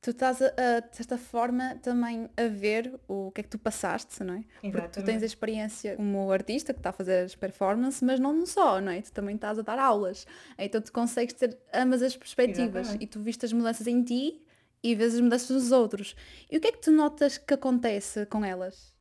tu 0.00 0.10
estás, 0.10 0.40
a, 0.40 0.46
a, 0.46 0.80
de 0.80 0.96
certa 0.96 1.18
forma, 1.18 1.76
também 1.82 2.28
a 2.36 2.48
ver 2.48 2.98
o 3.06 3.30
que 3.30 3.42
é 3.42 3.44
que 3.44 3.50
tu 3.50 3.58
passaste, 3.58 4.24
não 4.24 4.34
é? 4.34 4.38
Exatamente. 4.38 4.72
Porque 4.72 4.88
tu 4.88 5.04
tens 5.04 5.22
a 5.22 5.26
experiência 5.26 5.96
como 5.96 6.32
artista 6.32 6.72
que 6.72 6.80
está 6.80 6.90
a 6.90 6.92
fazer 6.92 7.24
as 7.24 7.34
performances, 7.34 8.00
mas 8.02 8.18
não 8.18 8.46
só, 8.46 8.80
não 8.80 8.92
é? 8.92 9.02
Tu 9.02 9.12
também 9.12 9.34
estás 9.34 9.58
a 9.58 9.62
dar 9.62 9.78
aulas. 9.78 10.26
Então 10.58 10.80
tu 10.80 10.92
consegues 10.92 11.34
ter 11.34 11.58
ambas 11.72 12.02
as 12.02 12.16
perspectivas 12.16 12.88
Exatamente. 12.88 13.04
e 13.04 13.06
tu 13.06 13.20
viste 13.20 13.44
as 13.44 13.52
mudanças 13.52 13.86
em 13.86 14.02
ti 14.02 14.42
e 14.82 14.94
vês 14.94 15.14
as 15.14 15.20
mudanças 15.20 15.50
nos 15.50 15.72
outros. 15.72 16.16
E 16.50 16.56
o 16.56 16.60
que 16.60 16.68
é 16.68 16.72
que 16.72 16.80
tu 16.80 16.90
notas 16.90 17.36
que 17.36 17.52
acontece 17.52 18.24
com 18.26 18.42
elas? 18.42 18.94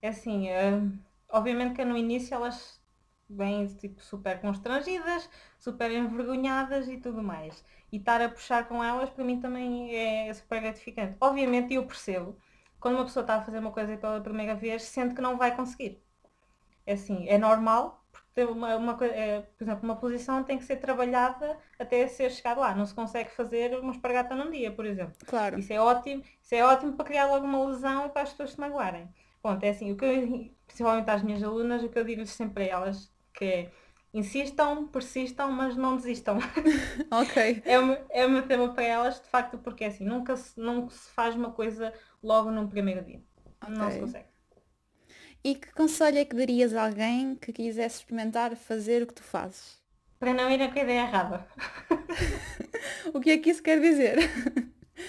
É 0.00 0.08
assim, 0.08 0.48
uh, 0.48 0.90
obviamente 1.30 1.74
que 1.74 1.84
no 1.84 1.96
início 1.96 2.34
elas 2.34 2.75
vêm 3.28 3.66
tipo 3.66 4.00
super 4.02 4.40
constrangidas, 4.40 5.28
super 5.58 5.90
envergonhadas 5.90 6.88
e 6.88 6.96
tudo 6.98 7.22
mais 7.22 7.64
e 7.92 7.98
estar 7.98 8.20
a 8.20 8.28
puxar 8.28 8.66
com 8.68 8.82
elas 8.82 9.10
para 9.10 9.24
mim 9.24 9.40
também 9.40 9.94
é 9.94 10.32
super 10.32 10.60
gratificante. 10.60 11.16
Obviamente 11.20 11.74
eu 11.74 11.86
percebo, 11.86 12.36
quando 12.80 12.96
uma 12.96 13.04
pessoa 13.04 13.22
está 13.22 13.36
a 13.36 13.42
fazer 13.42 13.58
uma 13.58 13.72
coisa 13.72 13.96
pela 13.96 14.20
primeira 14.20 14.54
vez, 14.54 14.82
sente 14.82 15.14
que 15.14 15.20
não 15.20 15.36
vai 15.36 15.54
conseguir. 15.54 16.02
É 16.84 16.92
assim, 16.92 17.28
é 17.28 17.38
normal, 17.38 18.04
porque 18.12 18.44
uma, 18.44 18.76
uma, 18.76 18.98
é, 19.04 19.40
por 19.40 19.64
exemplo, 19.64 19.84
uma 19.84 19.96
posição 19.96 20.44
tem 20.44 20.58
que 20.58 20.64
ser 20.64 20.76
trabalhada 20.76 21.58
até 21.78 22.06
ser 22.06 22.30
chegado 22.30 22.60
lá. 22.60 22.74
Não 22.74 22.86
se 22.86 22.94
consegue 22.94 23.30
fazer 23.30 23.78
uma 23.78 23.92
espargata 23.92 24.34
num 24.34 24.50
dia, 24.50 24.70
por 24.70 24.86
exemplo. 24.86 25.16
Claro. 25.26 25.58
Isso 25.58 25.72
é 25.72 25.80
ótimo, 25.80 26.22
isso 26.40 26.54
é 26.54 26.64
ótimo 26.64 26.92
para 26.92 27.04
criar 27.04 27.26
logo 27.26 27.44
uma 27.44 27.64
lesão 27.66 28.06
e 28.06 28.08
para 28.10 28.22
as 28.22 28.30
pessoas 28.30 28.52
se 28.52 28.60
magoarem. 28.60 29.08
Ponto, 29.42 29.64
é 29.64 29.70
assim, 29.70 29.92
o 29.92 29.96
que 29.96 30.04
eu, 30.04 30.50
principalmente 30.66 31.10
às 31.10 31.22
minhas 31.22 31.42
alunas, 31.42 31.82
o 31.82 31.88
que 31.88 31.98
eu 31.98 32.04
digo 32.04 32.24
sempre 32.26 32.64
a 32.64 32.68
elas, 32.68 33.12
que 33.36 33.44
é 33.44 33.70
insistam, 34.12 34.86
persistam, 34.86 35.52
mas 35.52 35.76
não 35.76 35.96
desistam. 35.96 36.38
ok. 37.10 37.62
é, 37.64 37.78
o, 37.78 37.98
é 38.10 38.26
o 38.26 38.30
meu 38.30 38.46
tema 38.46 38.72
para 38.72 38.84
elas, 38.84 39.20
de 39.20 39.28
facto, 39.28 39.58
porque 39.58 39.84
é 39.84 39.88
assim, 39.88 40.04
nunca 40.04 40.36
se, 40.36 40.58
nunca 40.58 40.94
se 40.94 41.10
faz 41.10 41.34
uma 41.34 41.52
coisa 41.52 41.92
logo 42.22 42.50
num 42.50 42.66
primeiro 42.66 43.04
dia. 43.04 43.22
Okay. 43.62 43.76
Não 43.76 43.90
se 43.90 44.00
consegue. 44.00 44.26
E 45.44 45.54
que 45.54 45.72
conselho 45.72 46.18
é 46.18 46.24
que 46.24 46.34
darias 46.34 46.74
a 46.74 46.86
alguém 46.86 47.36
que 47.36 47.52
quisesse 47.52 47.98
experimentar 47.98 48.56
fazer 48.56 49.02
o 49.02 49.06
que 49.06 49.14
tu 49.14 49.22
fazes? 49.22 49.80
Para 50.18 50.32
não 50.32 50.50
ir 50.50 50.58
com 50.72 50.78
a 50.78 50.82
ideia 50.82 51.00
errada. 51.02 51.46
o 53.12 53.20
que 53.20 53.30
é 53.30 53.38
que 53.38 53.50
isso 53.50 53.62
quer 53.62 53.80
dizer? 53.80 54.16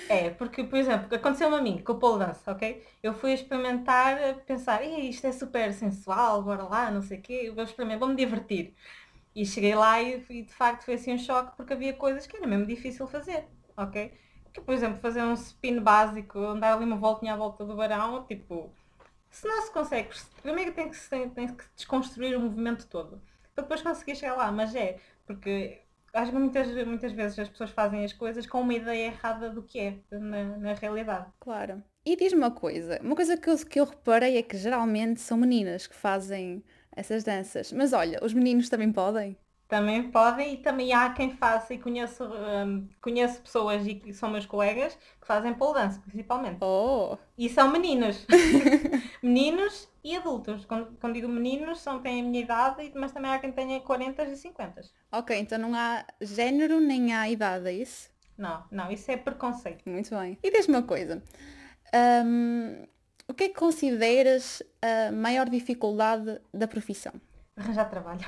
É, 0.10 0.30
porque, 0.32 0.64
por 0.64 0.78
exemplo, 0.78 1.14
aconteceu-me 1.16 1.56
a 1.56 1.62
mim 1.62 1.82
com 1.82 1.94
o 1.94 2.00
pole 2.00 2.26
dance, 2.26 2.42
ok? 2.50 2.86
Eu 3.02 3.14
fui 3.14 3.34
experimentar, 3.34 4.36
pensar, 4.46 4.84
isto 4.84 5.28
é 5.28 5.32
super 5.32 5.74
sensual, 5.74 6.44
bora 6.44 6.64
lá, 6.64 6.92
não 6.92 7.02
sei 7.02 7.20
o 7.20 7.22
quê, 7.22 7.52
vou 7.54 7.64
experimentar, 7.64 8.00
vou-me 8.00 8.16
divertir. 8.16 8.74
E 9.36 9.46
cheguei 9.46 9.76
lá 9.76 10.02
e, 10.02 10.26
e, 10.30 10.44
de 10.44 10.54
facto 10.54 10.84
foi 10.84 10.96
assim 10.96 11.14
um 11.14 11.18
choque 11.18 11.56
porque 11.56 11.74
havia 11.74 11.94
coisas 11.94 12.28
que 12.28 12.36
era 12.36 12.48
mesmo 12.48 12.66
difícil 12.66 13.08
fazer, 13.08 13.48
ok? 13.78 14.14
Que, 14.54 14.62
por 14.62 14.74
exemplo, 14.74 15.00
fazer 15.00 15.22
um 15.24 15.34
spin 15.34 15.80
básico, 15.80 16.40
andar 16.40 16.74
ali 16.74 16.86
uma 16.86 16.98
voltinha 16.98 17.34
à 17.34 17.38
volta 17.38 17.64
do 17.64 17.76
barão, 17.76 18.26
tipo, 18.26 18.74
se 19.30 19.48
não 19.48 19.62
se 19.62 19.72
consegue, 19.72 20.10
primeiro 20.42 20.74
tem 20.74 20.90
que, 20.90 20.98
tem 21.30 21.48
que 21.56 21.64
desconstruir 21.76 22.36
o 22.36 22.40
movimento 22.42 22.88
todo, 22.88 23.22
para 23.54 23.64
depois 23.64 23.82
conseguir 23.82 24.16
chegar 24.16 24.36
lá, 24.36 24.52
mas 24.52 24.76
é, 24.76 25.00
porque 25.26 25.82
acho 26.14 26.32
que 26.32 26.38
muitas, 26.38 26.88
muitas 26.88 27.12
vezes 27.12 27.40
as 27.40 27.50
pessoas 27.50 27.72
fazem 27.72 28.04
as 28.04 28.14
coisas 28.14 28.46
com 28.46 28.62
uma 28.62 28.74
ideia 28.74 29.08
errada 29.08 29.50
do 29.50 29.64
que 29.64 29.80
é 29.80 30.00
na, 30.12 30.58
na 30.58 30.74
realidade. 30.74 31.28
Claro. 31.40 31.84
E 32.06 32.16
diz-me 32.16 32.40
uma 32.40 32.52
coisa, 32.52 33.00
uma 33.02 33.16
coisa 33.16 33.36
que 33.38 33.50
eu, 33.50 33.58
que 33.66 33.80
eu 33.80 33.86
reparei 33.86 34.38
é 34.38 34.42
que 34.44 34.58
geralmente 34.58 35.20
são 35.20 35.38
meninas 35.38 35.88
que 35.88 35.96
fazem 35.96 36.64
essas 36.96 37.24
danças. 37.24 37.72
Mas 37.72 37.94
olha, 37.94 38.20
os 38.24 38.34
meninos 38.34 38.70
também 38.70 38.92
podem? 38.92 39.38
Também 39.68 40.10
podem 40.10 40.54
e 40.54 40.58
também 40.58 40.94
há 40.94 41.10
quem 41.10 41.36
faça 41.36 41.74
e 41.74 41.78
conheço, 41.78 42.24
hum, 42.24 42.88
conheço 43.02 43.42
pessoas 43.42 43.86
e 43.86 43.96
que 43.96 44.14
são 44.14 44.30
meus 44.30 44.46
colegas 44.46 44.98
que 45.20 45.28
fazem 45.28 45.54
pole 45.54 45.74
dance, 45.74 46.00
principalmente. 46.00 46.60
Oh! 46.62 47.18
E 47.38 47.50
são 47.50 47.70
meninos. 47.70 48.26
meninos 49.28 49.90
e 50.04 50.16
adultos. 50.16 50.66
Quando, 50.66 50.98
quando 51.00 51.14
digo 51.14 51.28
meninos, 51.28 51.80
são, 51.80 52.02
têm 52.02 52.22
a 52.22 52.24
minha 52.24 52.42
idade, 52.42 52.92
mas 52.96 53.12
também 53.12 53.32
há 53.32 53.40
quem 53.40 53.52
tenha 53.52 53.80
40 53.82 54.24
e 54.24 54.36
50. 54.36 54.82
Ok, 55.12 55.38
então 55.38 55.58
não 55.60 55.76
há 55.76 56.06
género 56.22 56.80
nem 56.80 57.14
há 57.14 57.30
idade, 57.30 57.68
é 57.68 57.74
isso? 57.74 58.10
Não, 58.38 58.64
não, 58.72 58.92
isso 58.92 59.12
é 59.12 59.18
preconceito. 59.18 59.88
Muito 59.90 60.16
bem. 60.16 60.38
E 60.42 60.52
diz-me 60.52 60.76
uma 60.76 60.84
coisa. 60.84 61.22
hum, 62.26 62.86
o 63.28 63.34
que 63.34 63.46
é 63.46 63.50
que 63.50 63.56
consideras 63.56 64.64
a 64.82 65.12
maior 65.12 65.50
dificuldade 65.50 66.40
da 66.54 66.68
profissão? 66.68 67.14
Arranjar 67.56 67.90
trabalho. 67.90 68.26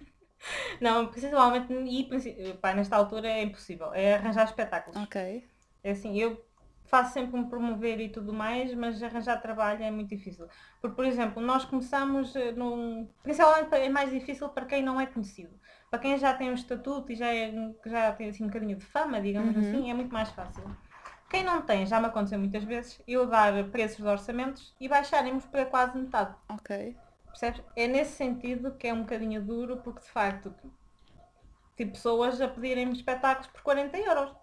não, 0.80 1.06
principalmente, 1.08 1.72
e 1.72 2.54
pá, 2.54 2.74
nesta 2.74 2.96
altura 2.96 3.28
é 3.28 3.42
impossível, 3.42 3.92
é 3.94 4.14
arranjar 4.14 4.44
espetáculos. 4.44 5.00
Ok. 5.00 5.46
É 5.84 5.90
assim, 5.90 6.18
eu 6.18 6.44
faço 6.86 7.12
sempre 7.12 7.38
um 7.38 7.48
promover 7.48 8.00
e 8.00 8.08
tudo 8.08 8.32
mais, 8.32 8.74
mas 8.74 9.02
arranjar 9.02 9.40
trabalho 9.40 9.82
é 9.82 9.90
muito 9.90 10.08
difícil. 10.08 10.46
Porque, 10.80 10.96
por 10.96 11.04
exemplo, 11.04 11.42
nós 11.42 11.64
começamos 11.64 12.34
eh, 12.34 12.52
num. 12.52 13.08
Principalmente 13.22 13.74
é 13.74 13.88
mais 13.88 14.10
difícil 14.10 14.48
para 14.48 14.66
quem 14.66 14.82
não 14.82 15.00
é 15.00 15.06
conhecido. 15.06 15.58
Para 15.90 15.98
quem 15.98 16.18
já 16.18 16.34
tem 16.34 16.50
um 16.50 16.54
estatuto 16.54 17.12
e 17.12 17.14
já, 17.14 17.32
é, 17.32 17.52
já 17.84 18.12
tem 18.12 18.28
assim, 18.28 18.44
um 18.44 18.48
bocadinho 18.48 18.76
de 18.76 18.84
fama, 18.84 19.20
digamos 19.20 19.56
assim, 19.56 19.90
é 19.90 19.94
muito 19.94 20.12
mais 20.12 20.30
fácil. 20.30 20.64
Quem 21.28 21.42
não 21.42 21.62
tem, 21.62 21.86
já 21.86 22.00
me 22.00 22.06
aconteceu 22.06 22.38
muitas 22.38 22.62
vezes, 22.64 23.00
eu 23.06 23.26
dar 23.26 23.68
preços 23.70 23.96
de 23.96 24.06
orçamentos 24.06 24.74
e 24.80 24.88
baixarem-nos 24.88 25.44
para 25.46 25.66
quase 25.66 25.98
metade. 25.98 26.34
Ok. 26.48 26.96
Percebes? 27.26 27.62
É 27.74 27.86
nesse 27.88 28.12
sentido 28.12 28.74
que 28.76 28.86
é 28.86 28.94
um 28.94 29.00
bocadinho 29.00 29.42
duro, 29.44 29.78
porque 29.78 30.00
de 30.00 30.08
facto, 30.08 30.54
tipo 31.76 31.92
pessoas 31.92 32.40
a 32.40 32.48
pedirem-me 32.48 32.92
espetáculos 32.92 33.48
por 33.48 33.62
40 33.62 33.98
euros. 33.98 34.34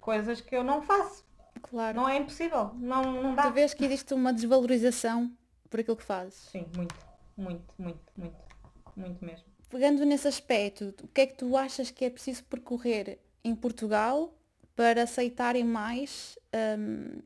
Coisas 0.00 0.40
que 0.40 0.56
eu 0.56 0.64
não 0.64 0.82
faço. 0.82 1.27
Claro. 1.62 1.96
Não 1.96 2.08
é 2.08 2.16
impossível. 2.16 2.72
Não, 2.74 3.22
não 3.22 3.34
dá. 3.34 3.42
Tu 3.42 3.52
vês 3.52 3.74
que 3.74 3.84
existe 3.84 4.14
uma 4.14 4.32
desvalorização 4.32 5.30
por 5.68 5.80
aquilo 5.80 5.96
que 5.96 6.04
fazes. 6.04 6.34
Sim, 6.34 6.66
muito. 6.76 6.94
Muito, 7.36 7.74
muito, 7.78 8.00
muito. 8.16 8.36
Muito 8.96 9.24
mesmo. 9.24 9.44
Pegando 9.68 10.04
nesse 10.04 10.26
aspecto, 10.26 10.94
o 11.02 11.08
que 11.08 11.20
é 11.20 11.26
que 11.26 11.34
tu 11.34 11.56
achas 11.56 11.90
que 11.90 12.04
é 12.04 12.10
preciso 12.10 12.42
percorrer 12.44 13.18
em 13.44 13.54
Portugal 13.54 14.34
para 14.74 15.02
aceitarem 15.02 15.62
mais 15.62 16.38
hum, 16.78 17.20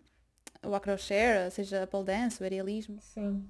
o 0.62 0.74
acroshare, 0.74 1.50
seja 1.50 1.82
a 1.84 1.86
pole 1.86 2.06
dance, 2.06 2.40
o 2.40 2.44
aerialismo? 2.44 2.98
Sim. 3.00 3.48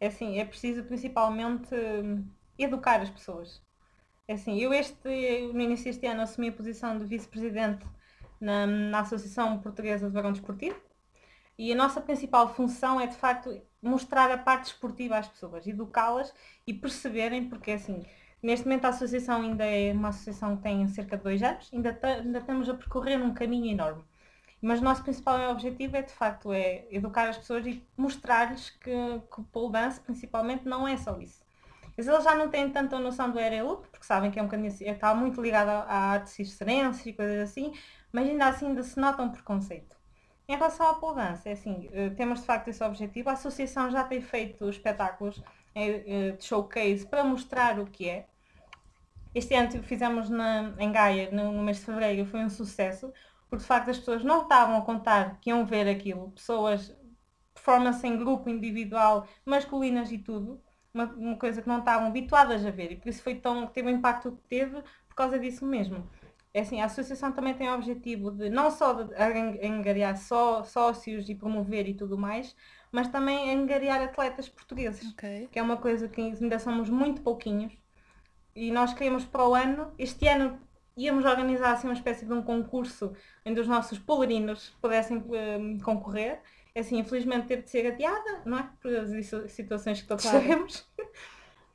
É 0.00 0.08
assim, 0.08 0.38
é 0.38 0.44
preciso 0.44 0.82
principalmente 0.82 1.74
hum, 1.74 2.24
educar 2.58 3.00
as 3.00 3.10
pessoas. 3.10 3.62
É 4.26 4.34
assim, 4.34 4.58
eu 4.58 4.72
este, 4.72 5.08
no 5.52 5.60
início 5.60 5.84
deste 5.84 6.06
ano 6.06 6.22
assumi 6.22 6.48
a 6.48 6.52
posição 6.52 6.96
de 6.96 7.04
vice-presidente 7.04 7.86
na, 8.42 8.66
na 8.66 9.00
Associação 9.00 9.58
Portuguesa 9.60 10.08
de 10.08 10.12
Vagão 10.12 10.32
Desportivo 10.32 10.78
e 11.56 11.72
a 11.72 11.76
nossa 11.76 12.00
principal 12.00 12.52
função 12.52 13.00
é 13.00 13.06
de 13.06 13.16
facto 13.16 13.60
mostrar 13.80 14.30
a 14.30 14.38
parte 14.38 14.66
esportiva 14.66 15.16
às 15.16 15.28
pessoas, 15.28 15.66
educá-las 15.66 16.34
e 16.66 16.74
perceberem, 16.74 17.48
porque 17.48 17.72
assim, 17.72 18.04
neste 18.42 18.66
momento 18.66 18.86
a 18.86 18.88
associação 18.88 19.42
ainda 19.42 19.64
é 19.64 19.92
uma 19.92 20.08
associação 20.08 20.56
que 20.56 20.62
tem 20.62 20.86
cerca 20.88 21.16
de 21.16 21.22
dois 21.22 21.42
anos, 21.42 21.70
ainda, 21.72 21.98
ainda 22.02 22.38
estamos 22.38 22.68
a 22.68 22.74
percorrer 22.74 23.22
um 23.22 23.32
caminho 23.32 23.70
enorme. 23.70 24.02
Mas 24.60 24.80
o 24.80 24.84
nosso 24.84 25.02
principal 25.02 25.50
objetivo 25.50 25.96
é 25.96 26.02
de 26.02 26.12
facto 26.12 26.52
é 26.52 26.86
educar 26.90 27.28
as 27.28 27.38
pessoas 27.38 27.66
e 27.66 27.84
mostrar-lhes 27.96 28.70
que, 28.70 28.90
que 28.90 29.40
o 29.40 29.44
pole 29.44 29.72
dance 29.72 30.00
principalmente 30.00 30.64
não 30.66 30.86
é 30.86 30.96
só 30.96 31.18
isso. 31.20 31.42
Mas 31.96 32.08
eles 32.08 32.24
já 32.24 32.34
não 32.34 32.48
têm 32.48 32.70
tanta 32.70 32.98
noção 32.98 33.30
do 33.30 33.38
aerial 33.38 33.66
loop, 33.66 33.88
porque 33.88 34.06
sabem 34.06 34.30
que 34.30 34.38
é 34.38 34.42
um 34.42 34.46
bocadinho 34.46 34.68
assim, 34.68 34.88
está 34.88 35.14
muito 35.14 35.42
ligado 35.42 35.68
à 35.68 36.12
arte 36.12 36.30
circense 36.30 37.08
e 37.10 37.12
coisas 37.12 37.50
assim, 37.50 37.72
mas 38.12 38.28
ainda 38.28 38.46
assim 38.46 38.66
ainda 38.66 38.82
se 38.82 38.98
nota 39.00 39.22
um 39.22 39.30
preconceito. 39.30 39.96
Em 40.48 40.56
relação 40.56 40.94
pole 41.00 41.16
dance, 41.16 41.48
é 41.48 41.52
assim, 41.52 41.88
eh, 41.92 42.10
temos 42.10 42.40
de 42.40 42.46
facto 42.46 42.68
esse 42.68 42.82
objetivo. 42.84 43.30
A 43.30 43.32
associação 43.32 43.90
já 43.90 44.04
tem 44.04 44.20
feito 44.20 44.68
espetáculos 44.68 45.42
eh, 45.74 46.02
eh, 46.06 46.30
de 46.32 46.44
showcase 46.44 47.06
para 47.06 47.24
mostrar 47.24 47.78
o 47.78 47.86
que 47.86 48.08
é. 48.08 48.26
Este 49.34 49.54
ano 49.54 49.82
fizemos 49.82 50.28
na, 50.28 50.74
em 50.78 50.92
Gaia, 50.92 51.30
no, 51.30 51.52
no 51.52 51.62
mês 51.62 51.78
de 51.78 51.86
Fevereiro, 51.86 52.26
foi 52.26 52.40
um 52.44 52.50
sucesso, 52.50 53.12
porque 53.48 53.62
de 53.62 53.66
facto 53.66 53.90
as 53.90 53.98
pessoas 53.98 54.22
não 54.22 54.42
estavam 54.42 54.76
a 54.76 54.82
contar 54.82 55.38
que 55.40 55.48
iam 55.50 55.64
ver 55.64 55.88
aquilo. 55.88 56.30
Pessoas, 56.32 56.94
performance 57.54 58.06
em 58.06 58.18
grupo, 58.18 58.50
individual, 58.50 59.26
masculinas 59.46 60.12
e 60.12 60.18
tudo, 60.18 60.60
uma, 60.92 61.04
uma 61.04 61.36
coisa 61.36 61.62
que 61.62 61.68
não 61.68 61.78
estavam 61.78 62.08
habituadas 62.08 62.66
a 62.66 62.70
ver 62.70 62.92
e 62.92 62.96
por 62.96 63.08
isso 63.08 63.22
foi 63.22 63.36
tão, 63.36 63.66
teve 63.66 63.88
o 63.88 63.90
impacto 63.90 64.32
que 64.32 64.48
teve 64.48 64.82
por 65.08 65.14
causa 65.14 65.38
disso 65.38 65.64
mesmo. 65.64 66.06
É 66.54 66.60
assim, 66.60 66.80
a 66.80 66.84
associação 66.86 67.32
também 67.32 67.54
tem 67.54 67.68
o 67.70 67.74
objetivo 67.74 68.30
de 68.30 68.50
não 68.50 68.70
só 68.70 68.92
de 68.92 69.14
ang- 69.16 69.58
angariar 69.66 70.16
só 70.18 70.62
sócios 70.64 71.28
e 71.28 71.34
promover 71.34 71.88
e 71.88 71.94
tudo 71.94 72.18
mais, 72.18 72.54
mas 72.90 73.08
também 73.08 73.50
angariar 73.50 74.02
atletas 74.02 74.48
portugueses 74.48 75.12
Ok. 75.12 75.48
que 75.50 75.58
é 75.58 75.62
uma 75.62 75.76
coisa 75.78 76.08
que 76.08 76.20
ainda 76.20 76.58
somos 76.58 76.88
muito 76.90 77.22
pouquinhos. 77.22 77.72
E 78.54 78.70
nós 78.70 78.92
queríamos 78.94 79.24
para 79.24 79.46
o 79.48 79.54
ano, 79.54 79.92
este 79.98 80.28
ano 80.28 80.60
íamos 80.96 81.24
organizar 81.24 81.72
assim 81.72 81.86
uma 81.88 81.94
espécie 81.94 82.26
de 82.26 82.32
um 82.32 82.42
concurso 82.42 83.14
onde 83.46 83.60
os 83.60 83.66
nossos 83.68 83.98
polarinos 83.98 84.70
pudessem 84.80 85.24
eh, 85.34 85.82
concorrer. 85.84 86.40
É 86.74 86.80
Assim, 86.80 86.98
infelizmente 86.98 87.46
teve 87.48 87.62
de 87.62 87.70
ser 87.70 87.86
adiada, 87.86 88.42
não 88.46 88.58
é? 88.58 88.70
Por 88.80 88.94
as 88.94 89.10
situ- 89.10 89.48
situações 89.48 90.02
que 90.02 90.08
todos 90.08 90.24
Claro. 90.24 90.42
sabemos. 90.42 90.86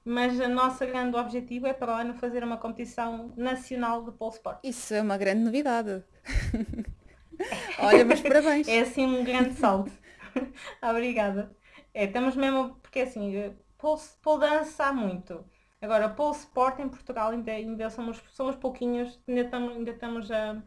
Mas 0.09 0.39
o 0.39 0.47
nosso 0.47 0.85
grande 0.85 1.17
objetivo 1.17 1.67
é 1.67 1.73
para 1.73 1.91
o 1.91 1.95
ano 1.97 2.13
fazer 2.13 2.41
uma 2.41 2.55
competição 2.55 3.33
nacional 3.35 4.05
de 4.05 4.11
pole 4.13 4.31
sport. 4.31 4.59
Isso 4.63 4.93
é 4.93 5.01
uma 5.01 5.17
grande 5.17 5.43
novidade. 5.43 6.01
Olha, 7.77 8.05
mas 8.05 8.21
parabéns. 8.21 8.67
É 8.71 8.79
assim 8.79 9.05
um 9.05 9.21
grande 9.25 9.55
salto. 9.55 9.91
Obrigada. 10.81 11.51
É, 11.93 12.05
estamos 12.05 12.37
mesmo, 12.37 12.77
porque 12.81 13.01
assim, 13.01 13.53
pole, 13.77 13.99
pole 14.21 14.39
dance 14.39 14.81
há 14.81 14.93
muito. 14.93 15.43
Agora, 15.81 16.07
pole 16.07 16.37
sport 16.37 16.79
em 16.79 16.87
Portugal 16.87 17.31
ainda, 17.31 17.51
ainda 17.51 17.89
somos, 17.89 18.23
somos 18.29 18.55
pouquinhos, 18.55 19.19
ainda 19.27 19.41
estamos, 19.41 19.75
ainda 19.75 19.91
estamos 19.91 20.31
a. 20.31 20.63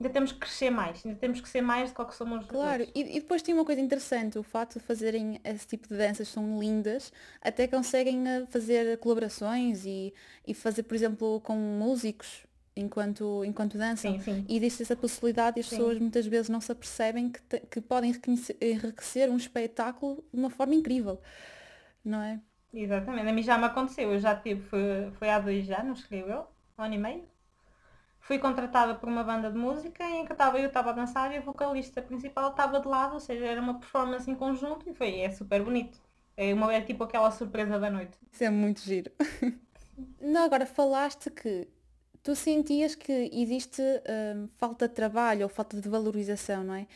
Ainda 0.00 0.12
temos 0.12 0.32
que 0.32 0.38
crescer 0.40 0.70
mais, 0.70 1.04
ainda 1.04 1.18
temos 1.18 1.40
que 1.40 1.48
ser 1.48 1.60
mais 1.62 1.92
do 1.92 2.06
que 2.06 2.14
somos 2.14 2.46
Claro, 2.46 2.84
e, 2.94 3.16
e 3.16 3.20
depois 3.20 3.40
tem 3.42 3.54
uma 3.54 3.64
coisa 3.64 3.80
interessante, 3.80 4.38
o 4.38 4.42
facto 4.42 4.74
de 4.78 4.84
fazerem 4.84 5.40
esse 5.44 5.66
tipo 5.66 5.88
de 5.88 5.96
danças 5.96 6.28
são 6.28 6.58
lindas, 6.60 7.10
até 7.40 7.66
conseguem 7.66 8.28
eh, 8.28 8.46
fazer 8.46 8.98
colaborações 8.98 9.84
e, 9.86 10.12
e 10.46 10.52
fazer, 10.54 10.82
por 10.82 10.94
exemplo, 10.94 11.40
com 11.40 11.56
músicos 11.56 12.46
enquanto, 12.76 13.42
enquanto 13.44 13.78
dançam. 13.78 14.14
Sim, 14.14 14.20
sim. 14.20 14.46
E 14.46 14.56
existe 14.58 14.82
essa 14.82 14.94
possibilidade 14.96 15.58
e 15.58 15.60
as 15.60 15.66
Sim. 15.66 15.68
pessoas 15.68 15.98
muitas 15.98 16.26
vezes 16.26 16.48
não 16.50 16.60
se 16.60 16.70
apercebem 16.70 17.30
que, 17.30 17.40
te- 17.42 17.60
que 17.60 17.80
podem 17.80 18.10
enriquecer, 18.10 18.56
enriquecer 18.60 19.30
um 19.30 19.36
espetáculo 19.38 20.22
de 20.32 20.38
uma 20.38 20.50
forma 20.50 20.74
incrível, 20.74 21.20
não 22.04 22.22
é? 22.22 22.40
Exatamente, 22.74 23.30
a 23.30 23.32
mim 23.32 23.42
já 23.42 23.56
me 23.56 23.64
aconteceu, 23.66 24.12
eu 24.12 24.18
já 24.20 24.38
tive, 24.38 24.60
foi, 24.68 25.10
foi 25.12 25.30
há 25.30 25.38
dois 25.38 25.70
anos, 25.70 26.04
creio 26.04 26.28
eu, 26.28 26.46
um 26.78 26.82
ano 26.82 26.94
e 26.94 26.98
meio. 26.98 27.28
Fui 28.24 28.38
contratada 28.38 28.94
por 28.94 29.06
uma 29.06 29.22
banda 29.22 29.50
de 29.50 29.58
música 29.58 30.02
em 30.02 30.24
que 30.24 30.32
estava 30.32 30.58
eu 30.58 30.68
estava 30.68 30.90
a 30.90 30.92
dançar 30.94 31.30
e 31.34 31.36
a 31.36 31.40
vocalista 31.42 32.00
principal 32.00 32.50
estava 32.50 32.80
de 32.80 32.88
lado, 32.88 33.12
ou 33.12 33.20
seja, 33.20 33.44
era 33.44 33.60
uma 33.60 33.78
performance 33.78 34.30
em 34.30 34.34
conjunto 34.34 34.88
e 34.88 34.94
foi, 34.94 35.20
é 35.20 35.28
super 35.28 35.62
bonito. 35.62 36.00
É, 36.34 36.54
uma, 36.54 36.72
é 36.72 36.80
tipo 36.80 37.04
aquela 37.04 37.30
surpresa 37.30 37.78
da 37.78 37.90
noite. 37.90 38.16
Isso 38.32 38.42
é 38.42 38.48
muito 38.48 38.80
giro. 38.80 39.12
não, 40.18 40.42
agora 40.42 40.64
falaste 40.64 41.30
que 41.30 41.68
tu 42.22 42.34
sentias 42.34 42.94
que 42.94 43.12
existe 43.30 43.82
hum, 43.82 44.48
falta 44.56 44.88
de 44.88 44.94
trabalho 44.94 45.42
ou 45.42 45.48
falta 45.50 45.78
de 45.78 45.86
valorização, 45.86 46.64
não 46.64 46.74
é? 46.74 46.86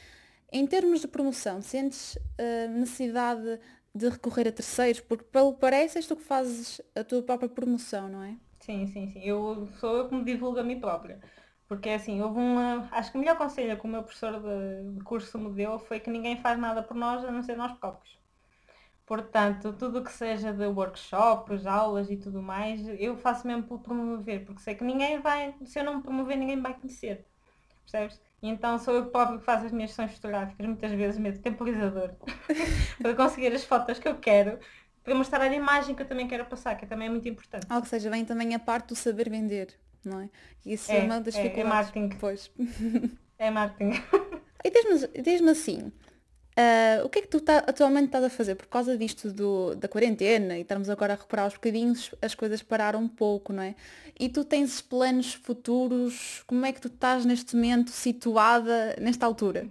Em 0.50 0.66
termos 0.66 1.02
de 1.02 1.08
promoção, 1.08 1.60
sentes 1.60 2.16
hum, 2.40 2.80
necessidade 2.80 3.60
de 3.94 4.08
recorrer 4.08 4.48
a 4.48 4.52
terceiros? 4.52 5.02
Porque 5.02 5.24
pelo 5.24 5.52
parece 5.52 5.98
és 5.98 6.06
tu 6.06 6.16
que 6.16 6.24
fazes 6.24 6.80
a 6.94 7.04
tua 7.04 7.22
própria 7.22 7.50
promoção, 7.50 8.08
não 8.08 8.22
é? 8.22 8.34
Sim, 8.68 8.86
sim, 8.86 9.08
sim. 9.08 9.20
Eu 9.24 9.66
sou 9.80 9.96
eu 9.96 10.08
que 10.08 10.14
me 10.14 10.22
divulgo 10.24 10.58
a 10.60 10.62
mim 10.62 10.78
própria. 10.78 11.18
Porque 11.66 11.88
assim, 11.88 12.20
houve 12.20 12.38
uma. 12.38 12.86
Acho 12.92 13.10
que 13.10 13.16
o 13.16 13.20
melhor 13.20 13.36
conselho 13.38 13.78
que 13.78 13.84
o 13.86 13.88
meu 13.88 14.02
professor 14.02 14.40
de, 14.40 15.02
curso 15.04 15.38
me 15.38 15.50
deu 15.54 15.78
foi 15.78 15.98
que 16.00 16.10
ninguém 16.10 16.36
faz 16.36 16.58
nada 16.58 16.82
por 16.82 16.94
nós 16.96 17.24
a 17.24 17.30
não 17.30 17.42
ser 17.42 17.56
nós 17.56 17.72
próprios. 17.78 18.18
Portanto, 19.06 19.72
tudo 19.74 20.00
o 20.00 20.04
que 20.04 20.12
seja 20.12 20.52
de 20.52 20.66
workshops, 20.66 21.66
aulas 21.66 22.10
e 22.10 22.16
tudo 22.16 22.42
mais, 22.42 22.86
eu 23.00 23.16
faço 23.16 23.46
mesmo 23.46 23.64
por 23.64 23.80
promover, 23.80 24.44
porque 24.46 24.62
sei 24.62 24.74
que 24.74 24.84
ninguém 24.84 25.20
vai, 25.20 25.54
se 25.66 25.78
eu 25.80 25.84
não 25.84 25.96
me 25.98 26.02
promover, 26.02 26.36
ninguém 26.36 26.60
vai 26.60 26.74
conhecer. 26.74 27.26
Percebes? 27.84 28.20
Então 28.42 28.78
sou 28.78 28.94
eu 28.94 29.10
próprio 29.10 29.38
que 29.40 29.44
faço 29.46 29.66
as 29.66 29.72
minhas 29.72 29.90
sessões 29.90 30.12
fotográficas, 30.14 30.66
muitas 30.66 30.92
vezes 30.92 31.18
meto 31.20 31.40
temporizador, 31.42 32.14
para 33.02 33.14
conseguir 33.14 33.52
as 33.54 33.64
fotos 33.64 33.98
que 33.98 34.08
eu 34.08 34.18
quero, 34.18 34.58
para 35.08 35.16
mostrar 35.16 35.40
a 35.40 35.54
imagem 35.54 35.94
que 35.94 36.02
eu 36.02 36.06
também 36.06 36.28
quero 36.28 36.44
passar, 36.44 36.76
que 36.76 36.84
também 36.84 37.08
é 37.08 37.10
muito 37.10 37.26
importante. 37.26 37.66
Ou 37.70 37.82
seja, 37.86 38.10
vem 38.10 38.26
também 38.26 38.54
a 38.54 38.58
parte 38.58 38.88
do 38.88 38.94
saber 38.94 39.30
vender, 39.30 39.74
não 40.04 40.20
é? 40.20 40.28
E 40.66 40.74
Isso 40.74 40.92
é, 40.92 40.98
É, 40.98 41.02
uma 41.04 41.18
das 41.18 41.34
é- 41.34 41.46
é 41.60 41.64
marketing. 41.64 42.10
Pois. 42.20 42.50
É 43.38 43.50
marketing. 43.50 43.92
E 44.64 44.70
diz-me 44.70 45.22
diz-me 45.22 45.50
assim, 45.50 45.92
Uh, 46.58 47.06
o 47.06 47.08
que 47.08 47.20
é 47.20 47.22
que 47.22 47.28
tu 47.28 47.40
tá, 47.40 47.58
atualmente 47.58 48.06
estás 48.06 48.24
a 48.24 48.28
fazer? 48.28 48.56
Por 48.56 48.66
causa 48.66 48.98
disto 48.98 49.30
do, 49.32 49.76
da 49.76 49.86
quarentena 49.86 50.58
e 50.58 50.62
estamos 50.62 50.90
agora 50.90 51.12
a 51.12 51.16
recuperar 51.16 51.46
os 51.46 51.54
bocadinhos, 51.54 52.12
as 52.20 52.34
coisas 52.34 52.60
pararam 52.64 52.98
um 52.98 53.06
pouco, 53.08 53.52
não 53.52 53.62
é? 53.62 53.76
E 54.18 54.28
tu 54.28 54.44
tens 54.44 54.80
planos 54.80 55.34
futuros? 55.34 56.42
Como 56.48 56.66
é 56.66 56.72
que 56.72 56.80
tu 56.80 56.88
estás 56.88 57.24
neste 57.24 57.54
momento 57.54 57.90
situada 57.92 58.96
nesta 59.00 59.24
altura? 59.24 59.68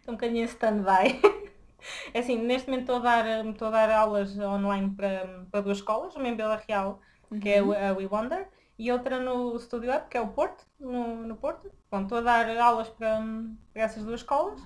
Estou 0.00 0.14
um 0.14 0.16
bocadinho 0.16 0.44
stand-by. 0.46 1.20
É 2.12 2.20
assim, 2.20 2.36
neste 2.36 2.68
momento 2.68 2.82
estou 2.82 2.96
a 2.96 2.98
dar, 3.00 3.46
estou 3.46 3.68
a 3.68 3.70
dar 3.70 3.90
aulas 3.90 4.38
online 4.38 4.90
para, 4.90 5.46
para 5.50 5.60
duas 5.60 5.78
escolas, 5.78 6.14
uma 6.16 6.28
em 6.28 6.34
Bela 6.34 6.62
Real, 6.68 7.00
que 7.40 7.48
é 7.48 7.62
uhum. 7.62 7.74
é 7.74 7.88
a 7.88 7.92
We 7.92 8.06
Wonder, 8.06 8.48
e 8.78 8.90
outra 8.90 9.20
no 9.20 9.58
Studio 9.58 9.94
Up, 9.94 10.08
que 10.08 10.16
é 10.16 10.20
o 10.20 10.28
Porto, 10.28 10.64
no, 10.78 11.16
no 11.24 11.36
Porto. 11.36 11.70
Bom, 11.90 12.02
estou 12.02 12.18
a 12.18 12.20
dar 12.20 12.56
aulas 12.58 12.88
para, 12.88 13.22
para 13.72 13.82
essas 13.82 14.04
duas 14.04 14.20
escolas 14.20 14.60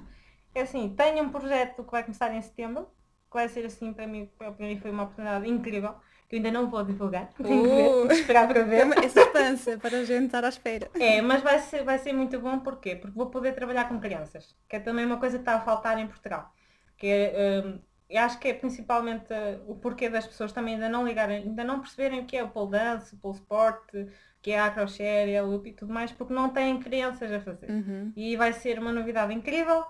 é 0.59 0.63
assim, 0.63 0.89
tenho 0.97 1.23
um 1.25 1.31
projeto 1.31 1.85
que 1.85 1.91
vai 1.91 2.03
começar 2.03 2.35
em 2.35 2.43
setembro, 2.43 2.85
que 3.31 3.37
vai 3.37 3.49
ser 3.49 3.65
assim, 3.67 3.93
para 3.93 4.07
mim, 4.07 4.31
para 4.37 4.51
mim 4.59 4.79
foi 4.79 4.91
uma 4.91 5.05
oportunidade 5.05 5.49
incrível, 5.49 5.95
que 6.29 6.37
eu 6.37 6.39
ainda 6.39 6.51
não 6.51 6.69
vou 6.69 6.85
divulgar. 6.85 7.29
Tenho 7.41 7.63
que, 7.63 7.69
ver, 7.69 7.89
uh! 7.89 8.13
esperar 8.13 8.49
para 8.49 8.63
ver. 8.65 8.87
É 8.99 9.09
suspense 9.09 9.77
para 9.79 9.99
a 9.99 10.05
gente 10.05 10.27
estar 10.27 10.45
à 10.45 10.49
espera. 10.49 10.91
É, 10.95 11.23
mas 11.23 11.43
vai 11.43 11.59
ser, 11.59 11.85
vai 11.85 11.99
ser 11.99 12.13
muito 12.13 12.39
bom 12.41 12.59
porquê? 12.59 12.97
Porque 12.97 13.17
vou 13.17 13.27
poder 13.27 13.55
trabalhar 13.55 13.89
com 13.89 14.01
crianças, 14.01 14.57
que 14.69 14.77
é 14.77 14.81
também 14.81 15.07
uma 15.07 15.19
coisa 15.19 15.39
que 15.39 15.43
está 15.43 15.55
a 15.55 15.61
faltar 15.61 15.99
em 15.99 16.07
Portugal. 16.07 16.53
Que 16.99 17.07
é, 17.07 17.63
um, 17.65 17.81
eu 18.11 18.21
acho 18.23 18.39
que 18.39 18.49
é 18.49 18.55
principalmente 18.55 19.33
uh, 19.33 19.71
o 19.71 19.77
porquê 19.77 20.11
das 20.11 20.27
pessoas 20.27 20.53
também 20.53 20.75
ainda 20.75 20.89
não 20.89 21.07
ligarem, 21.07 21.45
ainda 21.45 21.65
não 21.65 21.81
perceberem 21.81 22.21
o 22.21 22.27
que 22.27 22.37
é 22.37 22.45
o 22.45 22.49
pole 22.51 22.73
dance, 22.73 23.15
o 23.15 23.19
pole 23.19 23.37
sport, 23.37 23.95
o 23.95 24.09
que 24.43 24.51
é 24.51 24.59
a 24.59 24.67
acroshare, 24.67 25.37
a 25.37 25.43
loop 25.43 25.69
e 25.69 25.73
tudo 25.73 25.93
mais, 25.93 26.13
porque 26.13 26.35
não 26.35 26.51
têm 26.51 26.81
crianças 26.81 27.33
a 27.33 27.41
fazer. 27.41 27.71
Uhum. 27.71 28.13
E 28.17 28.37
vai 28.37 28.53
ser 28.53 28.79
uma 28.79 28.93
novidade 28.93 29.33
incrível 29.33 29.85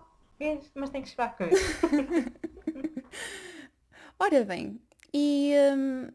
mas 0.75 0.91
tem 0.91 1.03
que 1.03 1.09
esperar 1.09 1.37
com 1.37 1.45
Ora 4.21 4.45
bem, 4.45 4.81
e 5.13 5.53
um, 5.77 6.09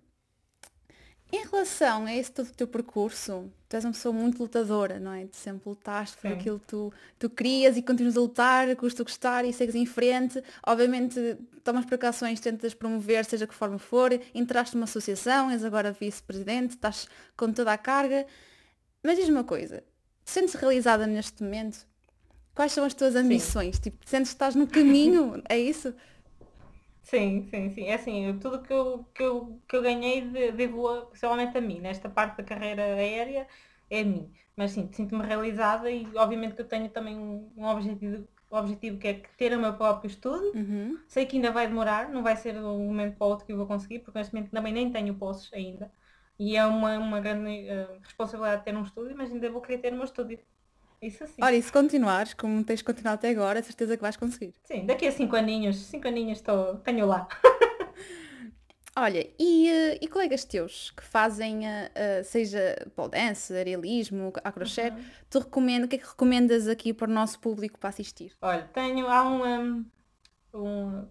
em 1.34 1.48
relação 1.48 2.06
a 2.06 2.14
esse 2.14 2.32
todo 2.32 2.46
o 2.46 2.54
teu 2.54 2.68
percurso, 2.68 3.52
tu 3.68 3.74
és 3.76 3.84
uma 3.84 3.92
pessoa 3.92 4.14
muito 4.14 4.40
lutadora, 4.40 5.00
não 5.00 5.12
é? 5.12 5.26
Tu 5.26 5.36
sempre 5.36 5.68
lutaste 5.68 6.16
por 6.18 6.30
Sim. 6.30 6.36
aquilo 6.36 6.60
que 6.60 6.68
tu, 6.68 6.94
tu 7.18 7.28
querias 7.28 7.76
e 7.76 7.82
continuas 7.82 8.16
a 8.16 8.20
lutar, 8.20 8.76
custa 8.76 9.04
gostar 9.04 9.44
e 9.44 9.52
segues 9.52 9.74
em 9.74 9.84
frente. 9.88 10.44
Obviamente 10.64 11.36
tomas 11.64 11.86
precauções, 11.86 12.40
tentas 12.40 12.76
promover, 12.76 13.26
seja 13.26 13.48
que 13.48 13.56
forma 13.56 13.80
for, 13.80 14.12
entraste 14.32 14.76
numa 14.76 14.84
associação, 14.84 15.50
és 15.50 15.66
agora 15.66 15.92
vice-presidente, 15.92 16.76
estás 16.76 17.08
com 17.36 17.52
toda 17.52 17.74
a 17.74 17.80
carga. 17.80 18.28
Mas 19.02 19.18
diz-me 19.18 19.34
uma 19.34 19.44
coisa, 19.44 19.84
sentes 20.24 20.54
realizada 20.54 21.08
neste 21.08 21.42
momento? 21.42 21.88
Quais 22.54 22.74
são 22.74 22.86
as 22.86 22.94
tuas 22.94 23.16
ambições? 23.16 23.78
Sim. 23.78 23.82
Tipo, 23.82 23.98
sentes 24.08 24.30
que 24.30 24.36
estás 24.36 24.54
no 24.54 24.68
caminho? 24.68 25.42
é 25.50 25.58
isso? 25.58 25.96
Sim, 27.04 27.44
sim, 27.50 27.70
sim. 27.70 27.84
É 27.86 27.96
assim, 27.96 28.40
tudo 28.40 28.62
que 28.64 28.72
eu, 28.72 29.04
que 29.14 29.22
eu, 29.24 29.62
que 29.68 29.76
eu 29.76 29.82
ganhei 29.82 30.22
devo 30.54 31.06
principalmente 31.08 31.58
a 31.58 31.62
mim. 31.62 31.80
Nesta 31.82 32.10
parte 32.10 32.38
da 32.38 32.44
carreira 32.44 32.82
aérea 32.84 33.48
é 33.90 34.02
a 34.02 34.06
mim. 34.06 34.34
Mas 34.56 34.72
sim, 34.72 34.90
sinto-me 34.92 35.26
realizada 35.26 35.92
e 35.92 36.06
obviamente 36.16 36.56
que 36.56 36.62
eu 36.62 36.68
tenho 36.68 36.90
também 36.90 37.18
um 37.18 37.66
objetivo, 37.66 38.28
um 38.52 38.58
objetivo 38.58 38.98
que 39.00 39.08
é 39.08 39.14
ter 39.38 39.54
o 39.56 39.60
meu 39.60 39.76
próprio 39.76 40.08
estúdio. 40.08 40.54
Uhum. 40.56 40.98
Sei 41.08 41.26
que 41.26 41.36
ainda 41.36 41.52
vai 41.52 41.68
demorar, 41.68 42.10
não 42.10 42.24
vai 42.24 42.36
ser 42.38 42.54
de 42.54 42.60
um 42.60 42.86
momento 42.88 43.18
para 43.18 43.28
o 43.28 43.30
outro 43.32 43.46
que 43.46 43.52
eu 43.52 43.58
vou 43.58 43.68
conseguir, 43.68 44.00
porque 44.00 44.18
neste 44.18 44.34
momento 44.34 44.52
também 44.52 44.74
nem 44.74 44.92
tenho 44.92 45.14
postos 45.16 45.52
ainda. 45.54 45.92
E 46.40 46.56
é 46.56 46.66
uma, 46.66 46.98
uma 46.98 47.20
grande 47.20 47.68
uh, 47.70 48.00
responsabilidade 48.02 48.64
ter 48.64 48.76
um 48.76 48.84
estúdio, 48.84 49.16
mas 49.16 49.32
ainda 49.32 49.50
vou 49.52 49.62
querer 49.62 49.80
ter 49.80 49.94
o 49.94 49.96
meu 49.96 50.06
estúdio. 50.06 50.40
Isso 51.04 51.28
sim. 51.28 51.42
Olha, 51.42 51.58
e 51.58 51.62
se 51.62 51.70
continuares, 51.70 52.34
como 52.34 52.64
tens 52.64 52.82
continuado 52.82 53.16
até 53.16 53.30
agora, 53.30 53.62
certeza 53.62 53.98
que 53.98 54.02
vais 54.02 54.16
conseguir. 54.16 54.54
Sim, 54.64 54.86
daqui 54.86 55.06
a 55.06 55.12
cinco 55.12 55.36
aninhos, 55.36 55.76
cinco 55.76 56.08
aninhos 56.08 56.38
estou, 56.38 56.78
tenho 56.78 57.06
lá. 57.06 57.28
Olha, 58.96 59.28
e, 59.38 59.70
eh, 59.70 59.98
e, 60.02 60.08
colegas 60.08 60.46
teus 60.46 60.92
que 60.92 61.04
fazem, 61.04 61.62
uh, 61.68 62.24
seja 62.24 62.88
pole 62.96 63.10
dance, 63.10 63.54
arealismo, 63.54 64.32
acrochê, 64.44 64.92
uhum. 64.92 65.04
tu 65.30 65.40
recomendo, 65.40 65.86
o 65.86 65.88
que 65.88 65.96
é 65.96 66.00
que 66.00 66.08
recomendas 66.08 66.68
aqui 66.68 66.94
para 66.94 67.10
o 67.10 67.14
nosso 67.14 67.40
público 67.40 67.80
para 67.80 67.90
assistir? 67.90 68.34
Olha, 68.40 68.70
tenho, 68.72 69.08
há 69.08 69.24
um, 69.28 69.86
um, 70.54 71.08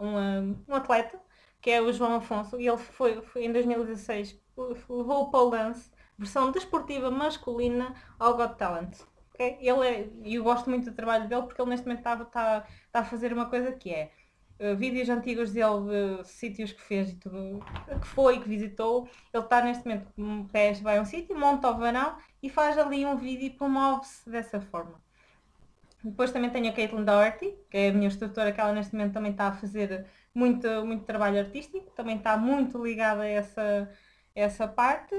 um, 0.00 0.56
um 0.68 0.74
atleta, 0.74 1.18
que 1.60 1.70
é 1.70 1.80
o 1.80 1.90
João 1.92 2.16
Afonso, 2.16 2.60
e 2.60 2.66
ele 2.66 2.76
foi, 2.76 3.22
foi 3.22 3.44
em 3.44 3.52
2016, 3.52 4.36
levou 4.58 5.22
o 5.22 5.30
pole 5.30 5.52
dance 5.52 5.88
versão 6.18 6.50
desportiva 6.50 7.10
masculina 7.10 7.94
ao 8.18 8.36
Got 8.36 8.56
Talent. 8.56 8.96
Okay? 9.34 9.58
Ele 9.60 9.86
é, 9.86 10.08
eu 10.24 10.42
gosto 10.42 10.68
muito 10.70 10.90
do 10.90 10.96
trabalho 10.96 11.28
dele 11.28 11.42
porque 11.42 11.60
ele 11.60 11.70
neste 11.70 11.86
momento 11.86 11.98
está, 11.98 12.14
está, 12.14 12.66
está 12.86 13.00
a 13.00 13.04
fazer 13.04 13.32
uma 13.32 13.46
coisa 13.46 13.72
que 13.72 13.90
é 13.90 14.10
uh, 14.60 14.76
vídeos 14.76 15.08
antigos 15.08 15.52
dele 15.52 16.18
de 16.20 16.28
sítios 16.28 16.72
que 16.72 16.82
fez 16.82 17.10
e 17.10 17.16
tudo, 17.16 17.60
que 18.00 18.06
foi, 18.06 18.40
que 18.40 18.48
visitou. 18.48 19.08
Ele 19.32 19.42
está 19.42 19.62
neste 19.62 19.84
momento 19.86 20.08
com 20.14 20.46
pés, 20.46 20.80
vai 20.80 20.98
a 20.98 21.02
um 21.02 21.04
sítio, 21.04 21.38
monta 21.38 21.70
o 21.70 21.78
varão 21.78 22.16
e 22.42 22.48
faz 22.48 22.78
ali 22.78 23.04
um 23.04 23.16
vídeo 23.16 23.46
e 23.46 23.50
promove-se 23.50 24.28
dessa 24.30 24.60
forma. 24.60 25.00
Depois 26.02 26.30
também 26.30 26.50
tenho 26.50 26.68
a 26.70 26.72
Caitlin 26.72 27.04
Doherty, 27.04 27.54
que 27.68 27.76
é 27.76 27.88
a 27.88 27.92
minha 27.92 28.06
instrutora, 28.06 28.52
que 28.52 28.60
ela 28.60 28.72
neste 28.72 28.94
momento 28.94 29.14
também 29.14 29.32
está 29.32 29.48
a 29.48 29.52
fazer 29.52 30.06
muito, 30.32 30.68
muito 30.84 31.04
trabalho 31.04 31.40
artístico, 31.40 31.90
também 31.96 32.16
está 32.16 32.36
muito 32.36 32.82
ligada 32.82 33.22
a 33.22 33.26
essa, 33.26 33.90
essa 34.34 34.68
parte. 34.68 35.16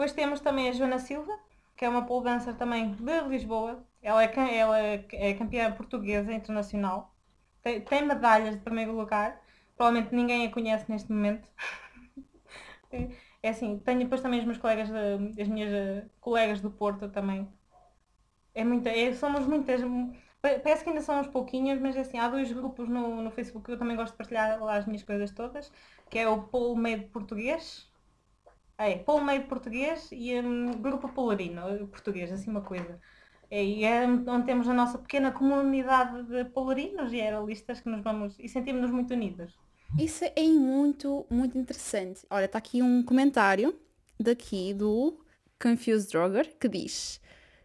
Depois 0.00 0.14
temos 0.14 0.40
também 0.40 0.66
a 0.66 0.72
Joana 0.72 0.98
Silva, 0.98 1.38
que 1.76 1.84
é 1.84 1.88
uma 1.90 2.06
pole 2.06 2.24
dancer 2.24 2.54
também 2.54 2.94
de 2.94 3.04
Lisboa. 3.28 3.84
Ela 4.00 4.24
é, 4.24 4.56
ela 4.56 4.78
é 4.78 5.34
campeã 5.34 5.70
portuguesa 5.72 6.32
internacional. 6.32 7.14
Tem, 7.60 7.82
tem 7.82 8.06
medalhas 8.06 8.54
de 8.54 8.62
primeiro 8.62 8.96
lugar. 8.96 9.38
Provavelmente 9.76 10.14
ninguém 10.14 10.46
a 10.46 10.50
conhece 10.50 10.90
neste 10.90 11.12
momento. 11.12 11.46
é 13.42 13.48
assim, 13.50 13.78
tenho 13.80 13.98
depois 13.98 14.22
também 14.22 14.40
os 14.40 14.46
meus 14.46 14.56
colegas, 14.56 14.88
de, 14.88 15.42
as 15.42 15.48
minhas 15.48 15.70
eh, 15.70 16.06
colegas 16.18 16.62
do 16.62 16.70
Porto 16.70 17.10
também. 17.10 17.46
É 18.54 18.64
muita, 18.64 18.88
é, 18.88 19.12
somos 19.12 19.44
muitas, 19.44 19.82
parece 20.40 20.82
que 20.82 20.88
ainda 20.88 21.02
somos 21.02 21.26
pouquinhos, 21.26 21.78
mas 21.78 21.94
é 21.94 22.00
assim, 22.00 22.18
há 22.18 22.26
dois 22.26 22.50
grupos 22.50 22.88
no, 22.88 23.20
no 23.20 23.30
Facebook 23.30 23.66
que 23.66 23.72
eu 23.72 23.78
também 23.78 23.98
gosto 23.98 24.12
de 24.12 24.16
partilhar 24.16 24.64
lá 24.64 24.76
as 24.76 24.86
minhas 24.86 25.02
coisas 25.02 25.30
todas, 25.30 25.70
que 26.08 26.18
é 26.18 26.26
o 26.26 26.44
Pole 26.44 26.80
Made 26.80 27.04
Português, 27.08 27.89
é, 28.80 28.96
Polo 28.96 29.24
Meio 29.24 29.44
Português 29.44 30.08
e 30.10 30.34
um, 30.40 30.72
Grupo 30.72 31.08
Polarino 31.08 31.86
Português, 31.88 32.32
assim 32.32 32.50
uma 32.50 32.62
coisa. 32.62 32.98
É, 33.50 33.62
e 33.62 33.84
é 33.84 34.06
onde 34.06 34.46
temos 34.46 34.68
a 34.68 34.72
nossa 34.72 34.96
pequena 34.96 35.30
comunidade 35.32 36.22
de 36.22 36.44
polarinos 36.46 37.12
e 37.12 37.20
aeralistas 37.20 37.80
que 37.80 37.88
nos 37.88 38.02
vamos 38.02 38.38
e 38.38 38.48
sentimos-nos 38.48 38.90
muito 38.90 39.12
unidos. 39.12 39.52
Isso 39.98 40.24
é 40.24 40.42
muito, 40.44 41.26
muito 41.28 41.58
interessante. 41.58 42.24
Olha, 42.30 42.44
está 42.44 42.58
aqui 42.58 42.80
um 42.80 43.02
comentário 43.02 43.76
daqui 44.18 44.72
do 44.72 45.18
Confused 45.60 46.10
Droger 46.10 46.56
que 46.58 46.68
diz 46.68 47.20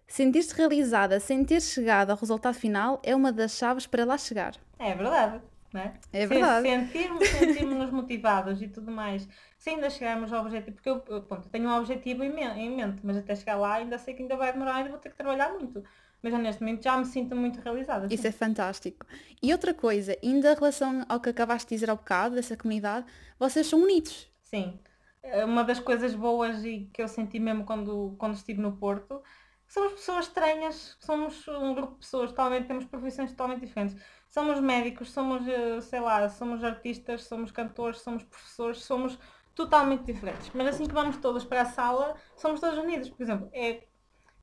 Sentir-se 0.08 0.54
realizada 0.56 1.20
sem 1.20 1.44
ter 1.46 1.62
chegado 1.62 2.12
ao 2.12 2.18
resultado 2.18 2.56
final 2.56 3.00
é 3.04 3.16
uma 3.16 3.32
das 3.32 3.54
chaves 3.54 3.88
para 3.88 4.06
lá 4.06 4.18
chegar. 4.18 4.56
É 4.78 4.94
verdade. 4.94 5.42
É? 5.74 5.94
é 6.14 6.26
verdade. 6.26 6.68
Sentirmos, 6.68 7.28
sentirmos 7.28 7.92
motivados 7.92 8.62
e 8.62 8.68
tudo 8.68 8.92
mais, 8.92 9.28
se 9.58 9.72
ainda 9.72 9.90
chegarmos 9.90 10.32
ao 10.32 10.42
objetivo, 10.42 10.76
porque 10.76 10.90
eu, 10.90 11.00
pronto, 11.00 11.50
tenho 11.50 11.68
um 11.68 11.78
objetivo 11.78 12.24
em, 12.24 12.32
mente, 12.32 13.02
mas 13.04 13.18
até 13.18 13.36
chegar 13.36 13.56
lá 13.56 13.76
ainda 13.76 13.98
sei 13.98 14.14
que 14.14 14.22
ainda 14.22 14.38
vai 14.38 14.54
demorar, 14.54 14.76
ainda 14.76 14.90
vou 14.90 15.00
ter 15.00 15.10
que 15.10 15.18
trabalhar 15.18 15.50
muito. 15.54 15.84
Mas 16.22 16.34
neste 16.34 16.62
momento 16.64 16.84
já 16.84 16.98
me 16.98 17.06
sinto 17.06 17.36
muito 17.36 17.60
realizada. 17.60 18.12
Isso 18.12 18.26
é 18.26 18.32
fantástico. 18.32 19.06
E 19.44 19.52
outra 19.52 19.74
coisa, 19.74 20.18
ainda 20.24 20.54
em 20.54 20.56
relação 20.56 21.06
ao 21.08 21.20
que 21.20 21.30
acabaste 21.30 21.70
de 21.70 21.76
dizer 21.76 21.90
ao 21.90 21.98
bocado, 21.98 22.36
dessa 22.36 22.58
comunidade, 22.58 23.06
vocês 23.38 23.68
são 23.68 23.84
unidos. 23.84 24.28
Sim. 24.44 24.80
É 25.22 25.44
uma 25.44 25.64
das 25.64 25.80
coisas 25.80 26.16
boas 26.16 26.64
e 26.64 26.90
que 26.94 27.02
eu 27.02 27.08
senti 27.08 27.40
mesmo 27.40 27.64
quando, 27.64 28.16
quando 28.18 28.36
estive 28.36 28.62
no 28.62 28.78
Porto, 28.78 29.22
somos 29.68 29.94
pessoas 29.94 30.28
estranhas, 30.28 30.96
somos 31.00 31.48
um 31.48 31.74
grupo 31.74 31.94
de 31.94 32.00
pessoas 32.00 32.30
totalmente, 32.30 32.68
temos 32.68 32.86
profissões 32.86 33.32
totalmente 33.32 33.62
diferentes 33.62 33.96
somos 34.36 34.60
médicos, 34.60 35.12
somos, 35.12 35.48
eh, 35.48 35.80
sei 35.80 36.02
lá, 36.02 36.28
somos 36.28 36.62
artistas, 36.62 37.24
somos 37.24 37.52
cantores, 37.52 38.02
somos 38.02 38.22
professores, 38.22 38.80
somos 38.84 39.18
totalmente 39.56 40.04
diferentes. 40.04 40.52
Mas 40.54 40.68
assim 40.68 40.86
que 40.86 40.94
vamos 40.94 41.16
todos 41.18 41.46
para 41.46 41.62
a 41.62 41.66
sala, 41.66 42.16
somos 42.36 42.60
todos 42.60 42.78
unidos. 42.78 43.10
Por 43.10 43.24
exemplo, 43.24 43.50
é 43.54 43.84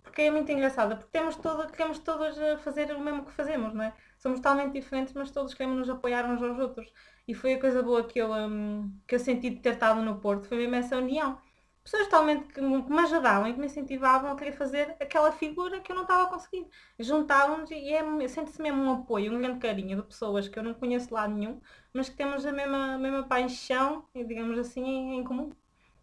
porque 0.03 0.23
é 0.23 0.31
muito 0.31 0.51
engraçado, 0.51 0.97
porque 0.97 1.11
temos 1.13 1.37
todo, 1.37 1.71
queremos 1.71 1.99
todos 1.99 2.39
a 2.39 2.57
fazer 2.59 2.91
o 2.93 3.01
mesmo 3.01 3.27
que 3.27 3.33
fazemos, 3.33 3.75
não 3.75 3.85
é? 3.85 3.93
Somos 4.19 4.39
totalmente 4.41 4.73
diferentes, 4.73 5.13
mas 5.13 5.31
todos 5.31 5.53
queremos 5.53 5.77
nos 5.79 5.91
apoiar 5.91 6.25
uns 6.25 6.43
aos 6.43 6.59
outros. 6.59 6.91
E 7.29 7.35
foi 7.35 7.55
a 7.55 7.61
coisa 7.61 7.83
boa 7.83 8.03
que 8.05 8.19
eu, 8.19 8.33
um, 8.33 8.91
que 9.07 9.15
eu 9.15 9.19
senti 9.19 9.51
de 9.51 9.61
ter 9.61 9.75
estado 9.75 10.01
no 10.01 10.19
Porto, 10.21 10.49
foi 10.49 10.57
mesmo 10.57 10.75
essa 10.77 10.97
união 10.97 11.39
pessoas 11.83 12.05
totalmente 12.05 12.47
que 12.53 12.61
me, 12.61 12.99
ajudavam 13.01 13.49
e 13.49 13.55
que 13.55 13.59
me 13.59 13.67
incentivavam 13.67 14.31
a 14.31 14.37
querer 14.37 14.53
fazer 14.53 14.97
aquela 15.01 15.33
figura 15.33 15.81
que 15.81 15.91
eu 15.91 15.97
não 15.97 16.03
estava 16.03 16.25
a 16.25 16.27
conseguir. 16.27 16.67
Juntavam-nos 16.99 17.71
e 17.71 17.93
é, 17.93 18.29
sente-se 18.29 18.63
mesmo 18.63 18.83
um 18.83 18.93
apoio, 18.93 19.33
um 19.33 19.41
grande 19.41 19.59
carinho 19.59 19.97
de 19.97 20.03
pessoas 20.03 20.49
que 20.49 20.59
eu 20.59 20.63
não 20.63 20.75
conheço 20.75 21.13
lá 21.13 21.27
nenhum, 21.27 21.61
mas 21.93 22.09
que 22.09 22.17
temos 22.17 22.47
a 22.47 22.53
mesma, 22.53 22.95
a 22.95 22.99
mesma 22.99 23.25
paixão, 23.25 24.05
digamos 24.15 24.59
assim, 24.59 24.85
em, 24.85 25.25
comum. 25.25 25.51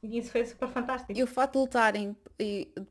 E 0.02 0.18
isso 0.18 0.32
foi 0.32 0.46
super 0.46 0.70
fantástico. 0.70 1.18
E 1.18 1.22
o 1.22 1.28
fato 1.28 1.54
de 1.54 1.58
lutarem 1.60 2.16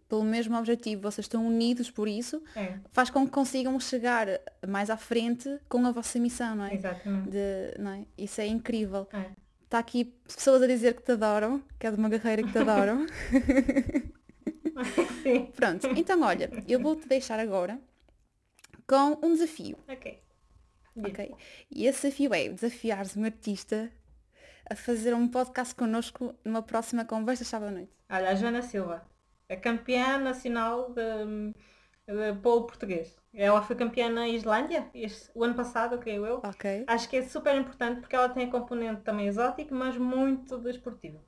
pelo 0.09 0.25
mesmo 0.25 0.59
objetivo, 0.59 1.03
vocês 1.03 1.25
estão 1.25 1.47
unidos 1.47 1.91
por 1.91 2.07
isso, 2.07 2.43
É, 2.55 2.79
faz 2.93 3.09
com 3.09 3.25
que 3.25 3.33
consigam 3.33 3.79
chegar 3.81 4.27
mais 4.67 4.91
à 4.91 4.97
frente 4.97 5.59
com 5.71 5.87
a 5.87 5.91
vossa 5.91 6.19
missão, 6.19 6.55
não 6.55 6.67
é? 6.67 6.75
exatamente. 6.75 7.31
De, 7.31 7.75
não 7.79 7.93
é? 7.93 8.05
Isso 8.17 8.41
é 8.43 8.47
incrível. 8.47 9.09
É. 9.13 9.48
Está 9.69 9.81
aqui 9.81 10.07
pessoas 10.27 10.63
a 10.63 10.67
dizer 10.67 10.95
que 10.95 11.03
te 11.03 11.13
adoram, 11.13 11.63
que 11.79 11.87
é 11.87 11.91
de 11.91 11.99
uma 11.99 12.09
guerreira 12.09 12.43
que 12.43 12.51
te 12.51 12.57
adoram. 12.59 13.05
Pronto, 15.55 15.87
então 15.95 16.23
olha, 16.23 16.49
eu 16.67 16.81
vou-te 16.81 17.07
deixar 17.07 17.39
agora 17.39 17.79
com 18.87 19.19
um 19.23 19.35
desafio, 19.35 19.77
Ok. 19.87 20.19
ok? 21.05 21.35
E 21.71 21.87
esse 21.87 22.01
desafio 22.07 22.33
é 22.33 22.49
desafiares 22.49 23.15
um 23.15 23.25
artista 23.25 23.93
a 24.71 24.75
fazer 24.75 25.13
um 25.15 25.29
podcast 25.29 25.75
connosco 25.75 26.35
numa 26.43 26.63
próxima 26.63 27.05
conversa 27.05 27.45
sábado 27.45 27.69
à 27.69 27.73
noite. 27.73 27.93
Olha, 28.09 28.31
a 28.31 28.35
Joana 28.35 28.63
Silva, 28.63 29.07
a 29.51 29.57
campeã 29.57 30.17
nacional 30.19 30.95
de, 30.95 31.53
de 32.09 32.33
polo 32.41 32.67
português. 32.67 33.17
Ela 33.35 33.63
foi 33.63 33.77
campeã 33.77 34.09
na 34.09 34.29
Islândia 34.29 34.87
este- 34.95 35.31
o 35.35 35.45
ano 35.45 35.55
passado, 35.55 35.99
creio 35.99 36.27
eu. 36.27 36.39
Ok? 36.45 36.85
Acho 36.87 37.09
que 37.09 37.17
é 37.19 37.23
super 37.23 37.55
importante 37.55 38.01
porque 38.01 38.17
ela 38.17 38.29
tem 38.29 38.47
a 38.47 38.51
componente 38.51 39.03
também 39.03 39.27
exótico, 39.29 39.75
mas 39.75 39.97
muito 39.97 40.59
desportivo. 40.59 41.21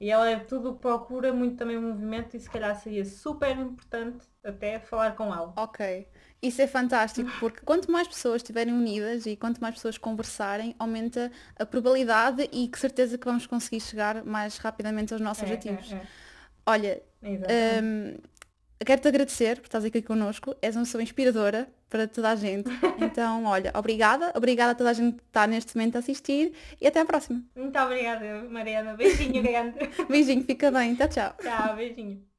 E 0.00 0.10
ela 0.10 0.28
é 0.30 0.36
tudo 0.38 0.74
que 0.74 0.80
procura 0.80 1.32
muito 1.32 1.56
também 1.56 1.76
o 1.76 1.82
movimento 1.82 2.34
e 2.36 2.40
se 2.40 2.48
calhar 2.48 2.74
seria 2.74 3.04
super 3.04 3.56
importante 3.58 4.26
até 4.42 4.78
falar 4.78 5.14
com 5.14 5.32
ela. 5.34 5.52
Ok. 5.56 6.06
Isso 6.42 6.62
é 6.62 6.66
fantástico 6.66 7.30
porque 7.38 7.60
quanto 7.60 7.90
mais 7.92 8.08
pessoas 8.08 8.36
estiverem 8.36 8.72
unidas 8.72 9.26
e 9.26 9.36
quanto 9.36 9.60
mais 9.60 9.74
pessoas 9.74 9.98
conversarem, 9.98 10.74
aumenta 10.78 11.30
a 11.58 11.66
probabilidade 11.66 12.48
e 12.50 12.66
que 12.66 12.78
certeza 12.78 13.18
que 13.18 13.26
vamos 13.26 13.46
conseguir 13.46 13.80
chegar 13.80 14.24
mais 14.24 14.56
rapidamente 14.56 15.12
aos 15.12 15.20
nossos 15.20 15.42
É, 15.42 15.46
objetivos. 15.52 15.92
é, 15.92 15.96
é. 15.96 16.06
Olha, 16.66 17.02
Exato. 17.22 17.52
Quero-te 18.84 19.08
agradecer 19.08 19.56
por 19.56 19.66
estás 19.66 19.84
aqui 19.84 20.02
connosco. 20.02 20.56
És 20.62 20.76
uma 20.76 20.84
pessoa 20.84 21.02
inspiradora 21.02 21.68
para 21.88 22.06
toda 22.06 22.30
a 22.30 22.36
gente. 22.36 22.68
Então, 23.00 23.44
olha, 23.44 23.72
obrigada. 23.74 24.32
Obrigada 24.36 24.72
a 24.72 24.74
toda 24.74 24.90
a 24.90 24.92
gente 24.92 25.16
que 25.16 25.22
está 25.26 25.46
neste 25.46 25.76
momento 25.76 25.96
a 25.96 25.98
assistir 26.00 26.52
e 26.80 26.86
até 26.86 27.00
à 27.00 27.04
próxima. 27.04 27.42
Muito 27.56 27.78
obrigada, 27.78 28.44
Mariana. 28.48 28.94
Beijinho 28.94 29.42
grande. 29.42 29.78
Beijinho, 30.08 30.44
fica 30.44 30.70
bem. 30.70 30.94
Tchau, 30.94 31.08
tchau. 31.08 31.34
Tchau, 31.42 31.76
beijinho. 31.76 32.29